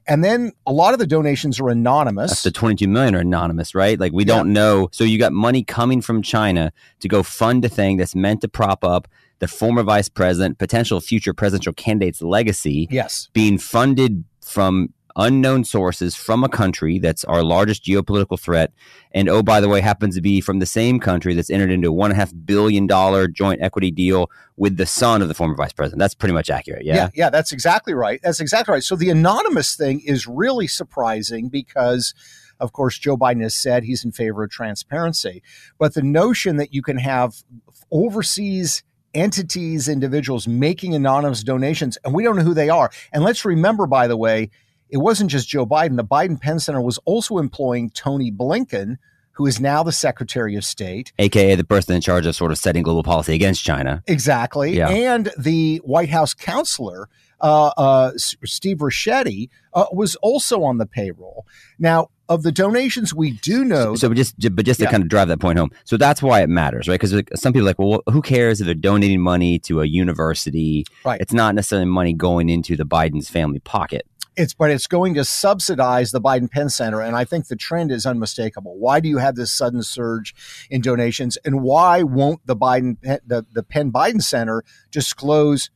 And 0.07 0.23
then 0.23 0.53
a 0.65 0.73
lot 0.73 0.93
of 0.93 0.99
the 0.99 1.05
donations 1.05 1.59
are 1.59 1.69
anonymous. 1.69 2.31
That's 2.31 2.43
the 2.43 2.51
22 2.51 2.87
million 2.87 3.15
are 3.15 3.19
anonymous, 3.19 3.75
right? 3.75 3.99
Like 3.99 4.11
we 4.11 4.25
don't 4.25 4.51
know. 4.51 4.89
So 4.91 5.03
you 5.03 5.19
got 5.19 5.33
money 5.33 5.63
coming 5.63 6.01
from 6.01 6.21
China 6.21 6.73
to 7.01 7.07
go 7.07 7.21
fund 7.21 7.63
a 7.63 7.69
thing 7.69 7.97
that's 7.97 8.15
meant 8.15 8.41
to 8.41 8.47
prop 8.47 8.83
up 8.83 9.07
the 9.39 9.47
former 9.47 9.83
vice 9.83 10.09
president, 10.09 10.57
potential 10.57 10.99
future 10.99 11.33
presidential 11.33 11.73
candidate's 11.73 12.21
legacy, 12.21 12.87
yes. 12.89 13.29
being 13.33 13.57
funded 13.57 14.23
from 14.41 14.93
unknown 15.19 15.65
sources 15.65 16.15
from 16.15 16.43
a 16.43 16.49
country 16.49 16.97
that's 16.97 17.23
our 17.25 17.43
largest 17.43 17.83
geopolitical 17.83 18.39
threat. 18.39 18.71
And 19.11 19.27
oh, 19.27 19.43
by 19.43 19.59
the 19.59 19.67
way, 19.67 19.81
happens 19.81 20.15
to 20.15 20.21
be 20.21 20.39
from 20.39 20.59
the 20.59 20.65
same 20.65 20.99
country 20.99 21.33
that's 21.33 21.49
entered 21.49 21.71
into 21.71 21.89
a 21.89 21.91
one 21.91 22.09
and 22.09 22.17
a 22.17 22.19
half 22.19 22.31
billion 22.45 22.87
dollar 22.87 23.27
joint 23.27 23.61
equity 23.61 23.91
deal 23.91 24.31
with 24.55 24.77
the 24.77 24.85
son 24.85 25.21
of 25.21 25.27
the 25.27 25.33
former 25.33 25.55
vice 25.55 25.73
president. 25.73 25.99
That's 25.99 26.15
pretty 26.15 26.33
much 26.33 26.49
accurate. 26.49 26.85
Yeah. 26.85 26.95
yeah, 26.95 27.09
yeah, 27.13 27.29
that's 27.29 27.51
exactly 27.51 27.93
right. 27.93 28.19
That's 28.23 28.39
exactly 28.39 28.71
right. 28.71 28.83
So 28.83 28.95
the 28.95 29.09
anonymous 29.09 29.75
thing 29.75 29.99
is 29.99 30.25
really 30.25 30.67
surprising 30.67 31.49
because, 31.49 32.13
of 32.59 32.71
course, 32.71 32.97
Joe 32.97 33.17
Biden 33.17 33.41
has 33.41 33.53
said 33.53 33.83
he's 33.83 34.05
in 34.05 34.11
favor 34.13 34.43
of 34.43 34.51
transparency. 34.51 35.43
But 35.77 35.93
the 35.93 36.03
notion 36.03 36.55
that 36.57 36.73
you 36.73 36.81
can 36.81 36.97
have 36.97 37.43
overseas 37.91 38.83
entities, 39.13 39.89
individuals 39.89 40.47
making 40.47 40.95
anonymous 40.95 41.43
donations, 41.43 41.97
and 42.05 42.13
we 42.13 42.23
don't 42.23 42.35
know 42.35 42.43
who 42.43 42.53
they 42.53 42.69
are. 42.69 42.91
And 43.11 43.23
let's 43.23 43.43
remember, 43.43 43.87
by 43.87 44.07
the 44.07 44.17
way, 44.17 44.51
it 44.89 44.97
wasn't 44.97 45.29
just 45.31 45.47
Joe 45.47 45.65
Biden. 45.65 45.95
The 45.97 46.03
Biden 46.03 46.39
Penn 46.39 46.59
Center 46.59 46.81
was 46.81 46.97
also 47.05 47.37
employing 47.37 47.89
Tony 47.91 48.31
Blinken, 48.31 48.97
who 49.33 49.45
is 49.45 49.59
now 49.59 49.83
the 49.83 49.91
Secretary 49.91 50.55
of 50.55 50.65
State. 50.65 51.13
AKA 51.17 51.55
the 51.55 51.63
person 51.63 51.95
in 51.95 52.01
charge 52.01 52.25
of 52.25 52.35
sort 52.35 52.51
of 52.51 52.57
setting 52.57 52.83
global 52.83 53.03
policy 53.03 53.33
against 53.33 53.63
China. 53.63 54.03
Exactly. 54.07 54.75
Yeah. 54.75 54.89
And 54.89 55.31
the 55.37 55.77
White 55.77 56.09
House 56.09 56.33
counselor, 56.33 57.07
uh, 57.39 57.67
uh, 57.77 58.11
Steve 58.17 58.77
Ricchetti, 58.79 59.49
uh, 59.73 59.85
was 59.93 60.15
also 60.17 60.63
on 60.63 60.77
the 60.77 60.85
payroll. 60.85 61.45
Now, 61.77 62.09
of 62.27 62.43
the 62.43 62.51
donations 62.51 63.11
we 63.13 63.31
do 63.31 63.63
know, 63.63 63.95
So, 63.95 64.07
but 64.07 64.15
just 64.17 64.35
but 64.55 64.63
just 64.65 64.79
to 64.79 64.85
Yeah. 64.85 64.91
kind 64.91 65.01
of 65.01 65.09
drive 65.09 65.29
that 65.29 65.39
point 65.39 65.57
home. 65.57 65.71
So 65.85 65.97
that's 65.97 66.21
why 66.21 66.41
it 66.41 66.49
matters, 66.49 66.87
right? 66.87 66.99
Because 66.99 67.11
some 67.41 67.53
people 67.53 67.65
are 67.67 67.71
like, 67.71 67.79
well, 67.79 68.03
who 68.11 68.21
cares 68.21 68.61
if 68.61 68.65
they're 68.65 68.75
donating 68.75 69.19
money 69.21 69.57
to 69.59 69.81
a 69.81 69.85
university? 69.85 70.85
Right. 71.03 71.19
It's 71.19 71.33
not 71.33 71.55
necessarily 71.55 71.87
money 71.87 72.13
going 72.13 72.49
into 72.49 72.75
the 72.75 72.85
Biden's 72.85 73.29
family 73.29 73.59
pocket. 73.59 74.05
It's 74.35 74.53
but 74.53 74.71
it's 74.71 74.87
going 74.87 75.13
to 75.15 75.23
subsidize 75.23 76.11
the 76.11 76.21
Biden 76.21 76.49
Penn 76.49 76.69
Center, 76.69 77.01
and 77.01 77.15
I 77.15 77.25
think 77.25 77.47
the 77.47 77.55
trend 77.55 77.91
is 77.91 78.05
unmistakable. 78.05 78.77
Why 78.77 78.99
do 78.99 79.09
you 79.09 79.17
have 79.17 79.35
this 79.35 79.51
sudden 79.51 79.83
surge 79.83 80.33
in 80.69 80.81
donations, 80.81 81.37
and 81.45 81.61
why 81.61 82.03
won't 82.03 82.45
the 82.45 82.55
Biden 82.55 82.97
the 83.01 83.45
the 83.51 83.63
Penn 83.63 83.91
Biden 83.91 84.21
Center 84.21 84.63
disclose 84.91 85.69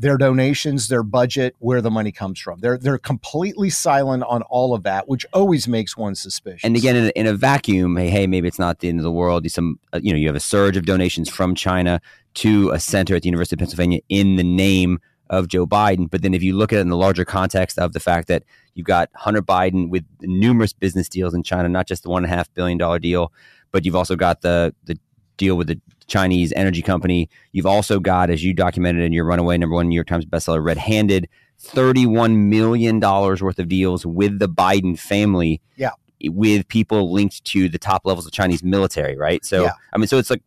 their 0.00 0.16
donations, 0.16 0.86
their 0.86 1.02
budget, 1.02 1.56
where 1.58 1.80
the 1.80 1.90
money 1.90 2.12
comes 2.12 2.40
from? 2.40 2.60
They're 2.60 2.78
they're 2.78 2.98
completely 2.98 3.70
silent 3.70 4.22
on 4.24 4.42
all 4.42 4.74
of 4.74 4.82
that, 4.84 5.08
which 5.08 5.26
always 5.32 5.66
makes 5.68 5.96
one 5.96 6.14
suspicious. 6.14 6.64
And 6.64 6.76
again, 6.76 6.96
in 6.96 7.06
a, 7.06 7.08
in 7.10 7.26
a 7.26 7.34
vacuum, 7.34 7.96
hey, 7.96 8.08
hey, 8.08 8.26
maybe 8.26 8.48
it's 8.48 8.58
not 8.58 8.80
the 8.80 8.88
end 8.88 9.00
of 9.00 9.04
the 9.04 9.12
world. 9.12 9.44
You 9.44 9.50
some, 9.50 9.78
uh, 9.92 10.00
you 10.02 10.12
know, 10.12 10.18
you 10.18 10.28
have 10.28 10.36
a 10.36 10.40
surge 10.40 10.76
of 10.76 10.86
donations 10.86 11.28
from 11.28 11.54
China 11.54 12.00
to 12.34 12.70
a 12.70 12.78
center 12.78 13.16
at 13.16 13.22
the 13.22 13.28
University 13.28 13.56
of 13.56 13.58
Pennsylvania 13.58 14.00
in 14.08 14.36
the 14.36 14.44
name 14.44 15.00
of 15.30 15.48
Joe 15.48 15.66
Biden. 15.66 16.10
But 16.10 16.22
then, 16.22 16.34
if 16.34 16.42
you 16.42 16.56
look 16.56 16.72
at 16.72 16.78
it 16.78 16.82
in 16.82 16.88
the 16.88 16.96
larger 16.96 17.24
context 17.24 17.78
of 17.78 17.92
the 17.92 18.00
fact 18.00 18.28
that 18.28 18.44
you've 18.74 18.86
got 18.86 19.10
Hunter 19.14 19.42
Biden 19.42 19.88
with 19.88 20.04
numerous 20.20 20.72
business 20.72 21.08
deals 21.08 21.34
in 21.34 21.42
China, 21.42 21.68
not 21.68 21.86
just 21.86 22.02
the 22.02 22.10
one 22.10 22.24
and 22.24 22.32
a 22.32 22.36
half 22.36 22.52
billion 22.54 22.78
dollar 22.78 22.98
deal, 22.98 23.32
but 23.70 23.84
you've 23.84 23.96
also 23.96 24.16
got 24.16 24.40
the 24.42 24.74
the 24.84 24.98
deal 25.36 25.56
with 25.56 25.68
the 25.68 25.80
Chinese 26.08 26.52
energy 26.54 26.82
company. 26.82 27.28
You've 27.52 27.66
also 27.66 28.00
got, 28.00 28.28
as 28.30 28.42
you 28.42 28.52
documented 28.52 29.04
in 29.04 29.12
your 29.12 29.24
runaway 29.24 29.56
number 29.56 29.74
one 29.74 29.88
New 29.88 29.94
York 29.94 30.08
Times 30.08 30.26
bestseller, 30.26 30.64
Red 30.64 30.78
Handed, 30.78 31.28
$31 31.62 32.36
million 32.48 32.98
worth 33.00 33.58
of 33.58 33.68
deals 33.68 34.04
with 34.04 34.38
the 34.38 34.48
Biden 34.48 34.98
family. 34.98 35.60
Yeah. 35.76 35.90
With 36.24 36.66
people 36.66 37.12
linked 37.12 37.44
to 37.44 37.68
the 37.68 37.78
top 37.78 38.02
levels 38.04 38.26
of 38.26 38.32
Chinese 38.32 38.62
military, 38.62 39.16
right? 39.16 39.44
So, 39.44 39.64
Yeah. 39.64 39.72
I 39.92 39.98
mean, 39.98 40.08
so 40.08 40.18
it's 40.18 40.30
like, 40.30 40.42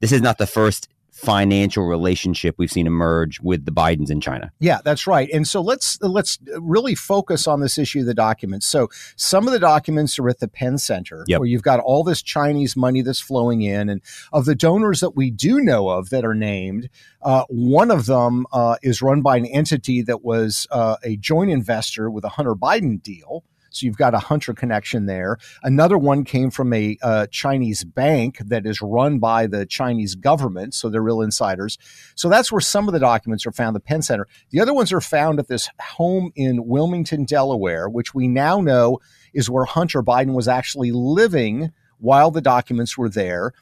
this 0.00 0.10
is 0.12 0.20
not 0.20 0.38
the 0.38 0.46
first 0.46 0.88
financial 1.12 1.84
relationship 1.84 2.54
we've 2.58 2.70
seen 2.72 2.86
emerge 2.86 3.38
with 3.40 3.66
the 3.66 3.70
Bidens 3.70 4.10
in 4.10 4.20
China. 4.20 4.50
Yeah, 4.58 4.80
that's 4.82 5.06
right. 5.06 5.28
And 5.32 5.46
so 5.46 5.60
let's 5.60 6.00
let's 6.00 6.38
really 6.58 6.94
focus 6.94 7.46
on 7.46 7.60
this 7.60 7.76
issue 7.78 8.00
of 8.00 8.06
the 8.06 8.14
documents. 8.14 8.66
So 8.66 8.88
some 9.14 9.46
of 9.46 9.52
the 9.52 9.58
documents 9.60 10.18
are 10.18 10.28
at 10.28 10.40
the 10.40 10.48
Penn 10.48 10.78
Center, 10.78 11.24
Yep. 11.28 11.40
where 11.40 11.46
you've 11.46 11.62
got 11.62 11.80
all 11.80 12.02
this 12.02 12.22
Chinese 12.22 12.76
money 12.76 13.02
that's 13.02 13.20
flowing 13.20 13.60
in, 13.60 13.88
and 13.90 14.00
of 14.32 14.46
the 14.46 14.54
donors 14.54 15.00
that 15.00 15.14
we 15.14 15.30
do 15.30 15.60
know 15.60 15.90
of 15.90 16.08
that 16.10 16.24
are 16.24 16.34
named, 16.34 16.88
uh, 17.22 17.44
one 17.48 17.90
of 17.90 18.06
them 18.06 18.46
uh, 18.52 18.76
is 18.82 19.02
run 19.02 19.20
by 19.20 19.36
an 19.36 19.46
entity 19.46 20.00
that 20.02 20.24
was 20.24 20.66
uh, 20.70 20.96
a 21.04 21.16
joint 21.16 21.50
investor 21.50 22.10
with 22.10 22.24
a 22.24 22.30
Hunter 22.30 22.54
Biden 22.54 23.02
deal. 23.02 23.44
So 23.72 23.86
you've 23.86 23.96
got 23.96 24.14
a 24.14 24.18
Hunter 24.18 24.54
connection 24.54 25.06
there. 25.06 25.38
Another 25.62 25.98
one 25.98 26.24
came 26.24 26.50
from 26.50 26.72
a 26.72 26.96
uh, 27.02 27.26
Chinese 27.30 27.84
bank 27.84 28.38
that 28.38 28.66
is 28.66 28.80
run 28.80 29.18
by 29.18 29.46
the 29.46 29.66
Chinese 29.66 30.14
government, 30.14 30.74
so 30.74 30.88
they're 30.88 31.02
real 31.02 31.22
insiders. 31.22 31.78
So 32.14 32.28
that's 32.28 32.52
where 32.52 32.60
some 32.60 32.88
of 32.88 32.94
the 32.94 33.00
documents 33.00 33.46
are 33.46 33.52
found. 33.52 33.74
The 33.74 33.80
Penn 33.80 34.02
Center. 34.02 34.26
The 34.50 34.60
other 34.60 34.74
ones 34.74 34.92
are 34.92 35.00
found 35.00 35.38
at 35.38 35.48
this 35.48 35.68
home 35.80 36.32
in 36.34 36.66
Wilmington, 36.66 37.24
Delaware, 37.24 37.88
which 37.88 38.14
we 38.14 38.28
now 38.28 38.60
know 38.60 38.98
is 39.32 39.50
where 39.50 39.64
Hunter 39.64 40.02
Biden 40.02 40.34
was 40.34 40.48
actually 40.48 40.92
living 40.92 41.72
while 41.98 42.30
the 42.30 42.40
documents 42.40 42.98
were 42.98 43.08
there. 43.08 43.52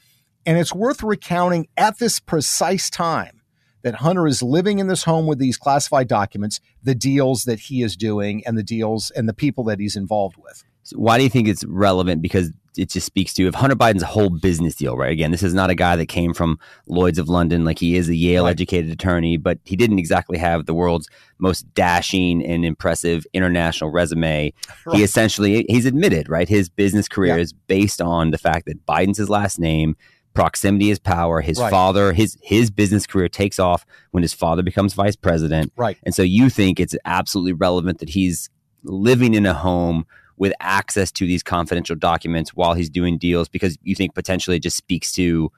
And 0.45 0.57
it's 0.57 0.73
worth 0.73 1.03
recounting 1.03 1.67
at 1.77 1.99
this 1.99 2.19
precise 2.19 2.89
time 2.89 3.40
that 3.83 3.95
Hunter 3.95 4.27
is 4.27 4.41
living 4.43 4.79
in 4.79 4.87
this 4.87 5.03
home 5.03 5.25
with 5.27 5.39
these 5.39 5.57
classified 5.57 6.07
documents, 6.07 6.59
the 6.83 6.95
deals 6.95 7.43
that 7.45 7.59
he 7.59 7.81
is 7.81 7.95
doing 7.95 8.43
and 8.45 8.57
the 8.57 8.63
deals 8.63 9.11
and 9.11 9.27
the 9.27 9.33
people 9.33 9.63
that 9.65 9.79
he's 9.79 9.95
involved 9.95 10.37
with. 10.37 10.63
So 10.83 10.97
why 10.97 11.17
do 11.17 11.23
you 11.23 11.29
think 11.29 11.47
it's 11.47 11.63
relevant? 11.65 12.21
Because 12.21 12.51
it 12.77 12.89
just 12.89 13.05
speaks 13.05 13.33
to 13.33 13.47
if 13.47 13.53
Hunter 13.53 13.75
Biden's 13.75 14.01
a 14.01 14.07
whole 14.07 14.29
business 14.29 14.75
deal, 14.75 14.95
right? 14.95 15.11
Again, 15.11 15.29
this 15.31 15.43
is 15.43 15.53
not 15.53 15.69
a 15.69 15.75
guy 15.75 15.95
that 15.97 16.05
came 16.07 16.33
from 16.33 16.57
Lloyd's 16.87 17.19
of 17.19 17.27
London, 17.27 17.65
like 17.65 17.77
he 17.79 17.97
is 17.97 18.07
a 18.07 18.15
Yale 18.15 18.45
Right. 18.45 18.51
educated 18.51 18.89
attorney, 18.89 19.35
but 19.37 19.59
he 19.65 19.75
didn't 19.75 19.99
exactly 19.99 20.37
have 20.37 20.65
the 20.65 20.73
world's 20.73 21.07
most 21.37 21.71
dashing 21.73 22.43
and 22.45 22.63
impressive 22.65 23.27
international 23.33 23.91
resume. 23.91 24.53
Right. 24.85 24.97
He 24.97 25.03
essentially 25.03 25.65
he's 25.69 25.85
admitted, 25.85 26.29
right? 26.29 26.47
His 26.47 26.69
business 26.69 27.07
career 27.09 27.35
Yeah. 27.35 27.41
is 27.43 27.53
based 27.53 28.01
on 28.01 28.31
the 28.31 28.37
fact 28.37 28.65
that 28.67 28.85
Biden's 28.85 29.17
his 29.17 29.29
last 29.29 29.59
name. 29.59 29.95
Proximity 30.33 30.89
is 30.91 30.99
power. 30.99 31.41
His 31.41 31.59
Right. 31.59 31.69
father, 31.69 32.13
his 32.13 32.37
his 32.41 32.69
business 32.69 33.05
career 33.05 33.27
takes 33.27 33.59
off 33.59 33.85
when 34.11 34.23
his 34.23 34.33
father 34.33 34.63
becomes 34.63 34.93
vice 34.93 35.15
president. 35.15 35.71
Right. 35.75 35.97
And 36.03 36.15
so 36.15 36.21
you 36.23 36.49
think 36.49 36.79
it's 36.79 36.95
absolutely 37.05 37.53
relevant 37.53 37.99
that 37.99 38.09
he's 38.09 38.49
living 38.83 39.33
in 39.33 39.45
a 39.45 39.53
home 39.53 40.05
with 40.37 40.53
access 40.59 41.11
to 41.11 41.25
these 41.27 41.43
confidential 41.43 41.95
documents 41.95 42.51
while 42.55 42.73
he's 42.73 42.89
doing 42.89 43.17
deals 43.17 43.47
because 43.47 43.77
you 43.83 43.93
think 43.93 44.15
potentially 44.15 44.55
it 44.57 44.63
just 44.63 44.77
speaks 44.77 45.11
to 45.11 45.51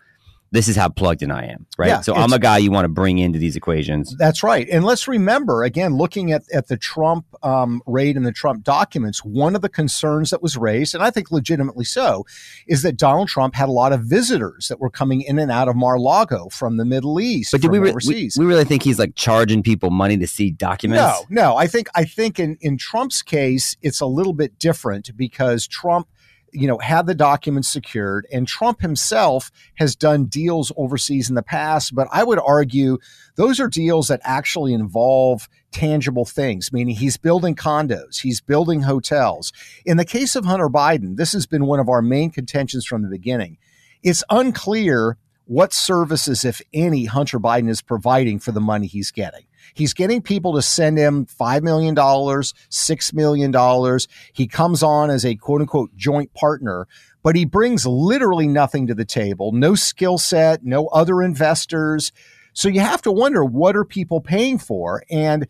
this 0.53 0.67
is 0.67 0.75
how 0.75 0.87
plugged 0.87 1.23
in 1.23 1.31
I 1.31 1.47
am, 1.47 1.65
right? 1.79 1.87
Yeah, 1.87 2.01
so 2.01 2.13
I'm 2.13 2.31
a 2.31 2.37
guy 2.37 2.59
you 2.59 2.69
want 2.69 2.85
to 2.85 2.89
bring 2.89 3.17
into 3.17 3.39
these 3.39 3.55
equations. 3.55 4.15
That's 4.19 4.43
right. 4.43 4.69
And 4.69 4.85
let's 4.85 5.07
remember, 5.07 5.63
again, 5.63 5.97
looking 5.97 6.31
at, 6.31 6.43
at 6.53 6.67
the 6.67 6.77
Trump 6.77 7.25
um, 7.41 7.81
raid 7.87 8.15
and 8.15 8.23
the 8.23 8.31
Trump 8.31 8.63
documents, 8.63 9.25
one 9.25 9.55
of 9.55 9.63
the 9.63 9.67
concerns 9.67 10.29
that 10.29 10.43
was 10.43 10.55
raised, 10.55 10.93
and 10.93 11.03
I 11.03 11.09
think 11.09 11.31
legitimately 11.31 11.85
so, 11.85 12.23
is 12.67 12.83
that 12.83 12.97
Donald 12.97 13.29
Trump 13.29 13.55
had 13.55 13.67
a 13.67 13.71
lot 13.71 13.93
of 13.93 14.01
visitors 14.01 14.67
that 14.67 14.79
were 14.79 14.91
coming 14.91 15.21
in 15.21 15.39
and 15.39 15.51
out 15.51 15.67
of 15.67 15.75
Mar-Lago 15.75 16.49
from 16.49 16.77
the 16.77 16.85
Middle 16.85 17.19
East, 17.19 17.51
But 17.51 17.61
do 17.61 17.69
we, 17.69 17.79
re- 17.79 17.85
we 17.85 17.89
overseas. 17.89 18.37
we 18.37 18.45
really 18.45 18.63
think 18.63 18.83
he's 18.83 18.99
like 18.99 19.15
charging 19.15 19.63
people 19.63 19.89
money 19.89 20.17
to 20.17 20.27
see 20.27 20.51
documents? 20.51 21.25
No, 21.29 21.43
no. 21.49 21.57
I 21.57 21.65
think 21.65 21.87
I 21.95 22.05
think 22.05 22.39
in 22.39 22.57
in 22.61 22.77
Trump's 22.77 23.23
case, 23.23 23.75
it's 23.81 24.01
a 24.01 24.05
little 24.05 24.33
bit 24.33 24.59
different 24.59 25.09
because 25.17 25.65
Trump, 25.65 26.07
you 26.53 26.67
know, 26.67 26.77
had 26.77 27.07
the 27.07 27.15
documents 27.15 27.69
secured, 27.69 28.27
and 28.31 28.47
Trump 28.47 28.81
himself 28.81 29.51
has 29.75 29.95
done 29.95 30.25
deals 30.25 30.71
overseas 30.77 31.29
in 31.29 31.35
the 31.35 31.43
past. 31.43 31.93
But 31.95 32.07
I 32.11 32.23
would 32.23 32.39
argue 32.39 32.99
those 33.35 33.59
are 33.59 33.67
deals 33.67 34.07
that 34.07 34.21
actually 34.23 34.73
involve 34.73 35.49
tangible 35.71 36.25
things, 36.25 36.71
meaning 36.71 36.95
he's 36.95 37.17
building 37.17 37.55
condos, 37.55 38.21
he's 38.21 38.39
building 38.39 38.83
hotels. 38.83 39.51
In 39.85 39.97
the 39.97 40.05
case 40.05 40.35
of 40.35 40.45
Hunter 40.45 40.69
Biden, 40.69 41.17
this 41.17 41.33
has 41.33 41.45
been 41.45 41.65
one 41.65 41.79
of 41.79 41.89
our 41.89 42.01
main 42.01 42.29
contentions 42.29 42.85
from 42.85 43.01
the 43.01 43.09
beginning. 43.09 43.57
It's 44.03 44.23
unclear 44.29 45.17
what 45.45 45.73
services, 45.73 46.45
if 46.45 46.61
any, 46.73 47.05
Hunter 47.05 47.39
Biden 47.39 47.69
is 47.69 47.81
providing 47.81 48.39
for 48.39 48.51
the 48.51 48.61
money 48.61 48.87
he's 48.87 49.11
getting. 49.11 49.43
He's 49.73 49.93
getting 49.93 50.21
people 50.21 50.53
to 50.53 50.61
send 50.61 50.97
him 50.97 51.25
$5 51.25 51.61
million, 51.61 51.95
$6 51.95 53.13
million. 53.13 53.99
He 54.33 54.47
comes 54.47 54.83
on 54.83 55.09
as 55.09 55.25
a 55.25 55.35
quote 55.35 55.61
unquote 55.61 55.95
joint 55.95 56.33
partner, 56.33 56.87
but 57.23 57.35
he 57.35 57.45
brings 57.45 57.85
literally 57.85 58.47
nothing 58.47 58.87
to 58.87 58.93
the 58.93 59.05
table 59.05 59.51
no 59.51 59.75
skill 59.75 60.17
set, 60.17 60.63
no 60.63 60.87
other 60.87 61.21
investors. 61.21 62.11
So 62.53 62.69
you 62.69 62.81
have 62.81 63.01
to 63.03 63.11
wonder 63.11 63.43
what 63.43 63.75
are 63.75 63.85
people 63.85 64.21
paying 64.21 64.59
for? 64.59 65.03
And 65.09 65.47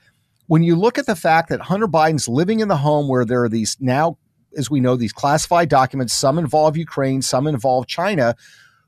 when 0.47 0.63
you 0.63 0.75
look 0.75 0.97
at 0.97 1.05
the 1.05 1.15
fact 1.15 1.49
that 1.49 1.61
Hunter 1.61 1.87
Biden's 1.87 2.27
living 2.27 2.59
in 2.59 2.67
the 2.67 2.77
home 2.77 3.07
where 3.07 3.25
there 3.25 3.43
are 3.43 3.49
these 3.49 3.77
now, 3.79 4.17
as 4.55 4.69
we 4.69 4.79
know, 4.79 4.95
these 4.95 5.13
classified 5.13 5.69
documents, 5.69 6.13
some 6.13 6.37
involve 6.37 6.77
Ukraine, 6.77 7.21
some 7.21 7.47
involve 7.47 7.87
China, 7.87 8.35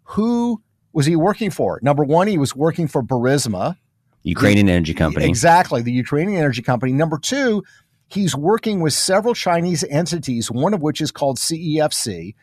who 0.03 0.61
was 0.93 1.05
he 1.05 1.15
working 1.15 1.51
for? 1.51 1.79
Number 1.81 2.03
one, 2.03 2.27
he 2.27 2.37
was 2.37 2.55
working 2.55 2.87
for 2.87 3.03
Burisma, 3.03 3.77
Ukrainian 4.25 4.69
energy 4.69 4.93
company. 4.93 5.27
Exactly, 5.27 5.81
the 5.83 5.91
Ukrainian 5.91 6.39
energy 6.39 6.63
company. 6.63 6.91
Number 6.91 7.19
two, 7.19 7.63
he's 8.07 8.35
working 8.35 8.79
with 8.79 8.93
several 8.93 9.35
Chinese 9.35 9.83
entities, 9.83 10.49
one 10.49 10.73
of 10.73 10.81
which 10.81 10.99
is 10.99 11.11
called 11.11 11.37
CEFC. 11.37 12.33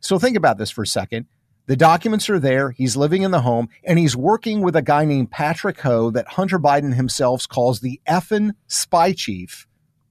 So 0.00 0.18
think 0.18 0.36
about 0.36 0.58
this 0.58 0.70
for 0.70 0.82
a 0.82 0.86
second. 0.86 1.26
The 1.66 1.76
documents 1.76 2.28
are 2.28 2.40
there. 2.40 2.70
He's 2.70 2.96
living 2.96 3.22
in 3.22 3.30
the 3.30 3.42
home, 3.42 3.68
and 3.84 3.98
he's 3.98 4.16
working 4.16 4.62
with 4.62 4.74
a 4.74 4.82
guy 4.82 5.04
named 5.04 5.30
Patrick 5.30 5.80
Ho 5.82 6.10
that 6.10 6.26
Hunter 6.26 6.58
Biden 6.58 6.94
himself 6.94 7.46
calls 7.46 7.80
the 7.80 8.00
effing 8.08 8.52
spy 8.66 9.12
chief 9.12 9.68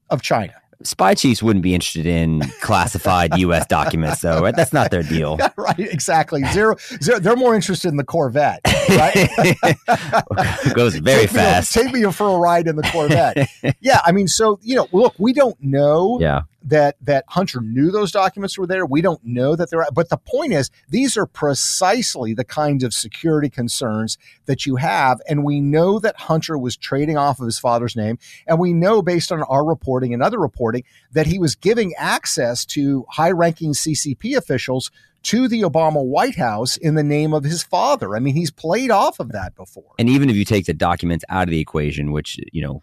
of 0.10 0.22
China. 0.22 0.54
Spy 0.84 1.16
chiefs 1.16 1.42
wouldn't 1.42 1.64
be 1.64 1.74
interested 1.74 2.06
in 2.06 2.42
classified 2.62 3.38
U.S. 3.40 3.66
documents, 3.68 4.22
though, 4.22 4.42
right? 4.42 4.56
That's 4.56 4.74
not 4.74 4.92
their 4.92 5.04
deal. 5.04 5.38
right, 5.58 5.80
exactly. 5.80 6.44
Zero, 6.54 6.76
zero. 7.02 7.20
They're 7.20 7.36
more 7.36 7.56
interested 7.56 7.90
in 7.90 7.98
the 7.98 8.04
Corvette, 8.04 8.62
right? 8.90 9.28
Goes 10.74 10.96
very 10.96 11.22
take 11.22 11.32
Me, 11.34 11.38
fast. 11.40 11.74
take 11.74 11.92
me 11.94 12.04
for 12.12 12.30
a 12.30 12.38
ride 12.38 12.68
in 12.68 12.76
the 12.76 12.84
Corvette. 12.84 13.48
yeah, 13.82 14.02
I 14.06 14.12
mean, 14.12 14.28
so 14.28 14.60
you 14.62 14.76
know, 14.76 14.88
look, 14.92 15.16
we 15.18 15.34
don't 15.34 15.58
know 15.62 16.20
Yeah. 16.22 16.42
That 16.64 16.96
that 17.02 17.26
Hunter 17.30 17.62
knew 17.62 17.92
those 17.92 18.12
documents 18.12 18.58
were 18.58 18.68
there. 18.68 18.86
We 18.86 19.02
don't 19.02 19.24
know 19.24 19.56
that 19.56 19.70
they're. 19.70 19.86
But 19.94 20.10
the 20.10 20.18
point 20.18 20.54
is, 20.54 20.70
these 20.90 21.16
are 21.16 21.26
precisely 21.26 22.34
the 22.34 22.44
kinds 22.44 22.84
of 22.84 22.94
security 22.94 23.50
concerns 23.50 24.18
that 24.46 24.66
you 24.66 24.78
have, 24.78 25.22
and 25.30 25.44
we 25.44 25.62
know 25.62 26.00
that 26.00 26.20
Hunter 26.22 26.58
was 26.58 26.76
trading 26.76 27.18
off 27.18 27.40
of 27.40 27.46
his 27.46 27.60
father's 27.60 27.96
name, 27.96 28.18
and 28.48 28.60
we 28.60 28.74
know 28.74 29.02
based 29.02 29.32
on 29.32 29.44
our 29.44 29.64
reporting 29.66 30.14
and 30.14 30.24
other 30.24 30.40
reporting 30.40 30.84
that 31.12 31.28
he 31.28 31.40
was 31.40 31.56
giving 31.56 31.94
access 31.98 32.66
to 32.66 33.06
high-ranking 33.12 33.74
CCP 33.74 34.36
officials 34.36 34.92
to 35.24 35.48
the 35.48 35.62
Obama 35.62 36.04
White 36.04 36.38
House 36.38 36.78
in 36.78 36.96
the 36.96 37.04
name 37.04 37.34
of 37.34 37.44
his 37.44 37.64
father. 37.64 38.16
I 38.16 38.20
mean, 38.20 38.36
he's 38.36 38.52
played 38.52 38.92
off 38.92 39.20
of 39.20 39.32
that 39.34 39.56
before. 39.56 39.94
And 40.00 40.10
even 40.10 40.30
if 40.30 40.36
you 40.36 40.46
take 40.46 40.66
the 40.66 40.74
documents 40.74 41.26
out 41.28 41.44
of 41.44 41.50
the 41.50 41.60
equation, 41.60 42.12
which 42.12 42.40
you 42.52 42.62
know 42.62 42.82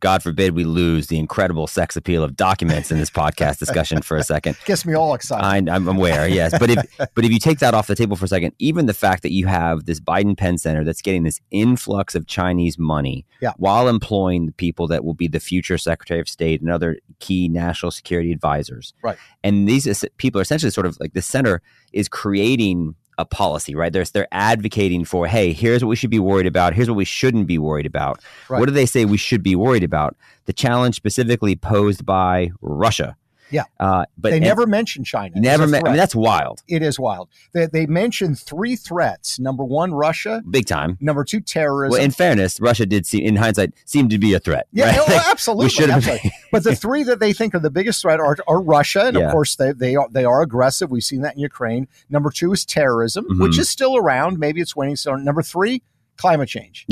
God 0.00 0.22
forbid 0.22 0.56
we 0.56 0.64
lose 0.64 1.06
the 1.06 1.18
incredible 1.18 1.68
sex 1.68 1.96
appeal 1.96 2.24
of 2.24 2.36
documents 2.36 2.90
in 2.90 2.98
this 2.98 3.08
podcast 3.08 3.58
discussion 3.58 4.02
for 4.02 4.16
a 4.16 4.24
second. 4.24 4.56
Gets 4.64 4.84
me 4.84 4.94
all 4.94 5.14
excited. 5.14 5.68
I, 5.68 5.74
am 5.74 5.86
aware, 5.86 6.26
yes, 6.26 6.58
but 6.58 6.70
if 6.70 6.84
but 7.14 7.24
if 7.24 7.30
you 7.30 7.38
take 7.38 7.60
that 7.60 7.72
off 7.72 7.86
the 7.86 7.94
table 7.94 8.16
for 8.16 8.24
a 8.24 8.28
second, 8.28 8.54
even 8.58 8.86
the 8.86 8.94
fact 8.94 9.22
that 9.22 9.32
you 9.32 9.46
have 9.46 9.84
this 9.84 10.00
Biden 10.00 10.36
Penn 10.36 10.58
Center 10.58 10.82
that's 10.82 11.02
getting 11.02 11.22
this 11.22 11.40
influx 11.52 12.14
of 12.14 12.26
Chinese 12.26 12.78
money, 12.78 13.24
yeah. 13.40 13.52
while 13.58 13.88
employing 13.88 14.46
the 14.46 14.52
people 14.52 14.88
that 14.88 15.04
will 15.04 15.14
be 15.14 15.28
the 15.28 15.40
future 15.40 15.78
Secretary 15.78 16.20
of 16.20 16.28
State 16.28 16.60
and 16.60 16.70
other 16.70 16.98
key 17.20 17.48
national 17.48 17.92
security 17.92 18.32
advisors, 18.32 18.94
right? 19.02 19.16
And 19.44 19.68
these 19.68 20.04
people 20.16 20.40
are 20.40 20.42
essentially 20.42 20.70
sort 20.70 20.86
of 20.86 20.98
like 20.98 21.12
the 21.12 21.22
center 21.22 21.62
is 21.92 22.08
creating 22.08 22.96
a 23.18 23.24
policy, 23.24 23.74
right? 23.74 23.92
They're, 23.92 24.04
they're 24.04 24.28
advocating 24.32 25.04
for, 25.04 25.26
hey, 25.26 25.52
here's 25.52 25.84
what 25.84 25.90
we 25.90 25.96
should 25.96 26.10
be 26.10 26.18
worried 26.18 26.46
about. 26.46 26.74
Here's 26.74 26.88
what 26.88 26.96
we 26.96 27.04
shouldn't 27.04 27.46
be 27.46 27.58
worried 27.58 27.86
about. 27.86 28.20
Right. 28.48 28.58
What 28.58 28.66
do 28.66 28.72
they 28.72 28.86
say 28.86 29.04
we 29.04 29.16
should 29.16 29.42
be 29.42 29.54
worried 29.54 29.84
about? 29.84 30.16
The 30.46 30.52
challenge 30.52 30.96
specifically 30.96 31.54
posed 31.54 32.04
by 32.06 32.52
Russia. 32.60 33.16
Yeah, 33.52 33.64
uh, 33.78 34.06
but 34.18 34.30
they 34.30 34.40
never 34.40 34.66
mention 34.66 35.04
China. 35.04 35.38
Never. 35.38 35.66
Me- 35.66 35.78
I 35.78 35.82
mean, 35.82 35.96
that's 35.96 36.14
wild. 36.14 36.62
It 36.68 36.82
is 36.82 36.98
wild. 36.98 37.28
They, 37.52 37.66
they 37.66 37.86
mentioned 37.86 38.38
three 38.38 38.76
threats. 38.76 39.38
Number 39.38 39.64
one, 39.64 39.92
Russia, 39.92 40.42
big 40.48 40.66
time. 40.66 40.98
Number 41.00 41.24
two, 41.24 41.40
terrorism. 41.40 41.92
Well, 41.92 42.02
in 42.02 42.10
fairness, 42.10 42.60
Russia 42.60 42.86
did 42.86 43.06
seem, 43.06 43.24
in 43.24 43.36
hindsight, 43.36 43.72
seem 43.84 44.08
to 44.08 44.18
be 44.18 44.34
a 44.34 44.40
threat. 44.40 44.66
Yeah, 44.72 44.86
right? 44.86 44.98
oh, 45.00 45.24
absolutely. 45.30 45.66
we 45.66 45.70
should 45.70 45.90
have. 45.90 46.06
but 46.50 46.64
the 46.64 46.74
three 46.74 47.02
that 47.04 47.20
they 47.20 47.32
think 47.32 47.54
are 47.54 47.60
the 47.60 47.70
biggest 47.70 48.02
threat 48.02 48.20
are, 48.20 48.36
are 48.46 48.60
Russia, 48.60 49.06
and 49.06 49.16
yeah. 49.16 49.26
of 49.26 49.32
course 49.32 49.56
they 49.56 49.72
they 49.72 49.96
are, 49.96 50.08
they 50.10 50.24
are 50.24 50.42
aggressive. 50.42 50.90
We've 50.90 51.04
seen 51.04 51.22
that 51.22 51.34
in 51.34 51.40
Ukraine. 51.40 51.88
Number 52.10 52.30
two 52.30 52.52
is 52.52 52.64
terrorism, 52.64 53.24
mm-hmm. 53.24 53.42
which 53.42 53.58
is 53.58 53.68
still 53.68 53.96
around. 53.96 54.38
Maybe 54.38 54.60
it's 54.60 54.74
waning. 54.74 54.96
So 54.96 55.14
number 55.14 55.42
three, 55.42 55.82
climate 56.16 56.48
change. 56.48 56.86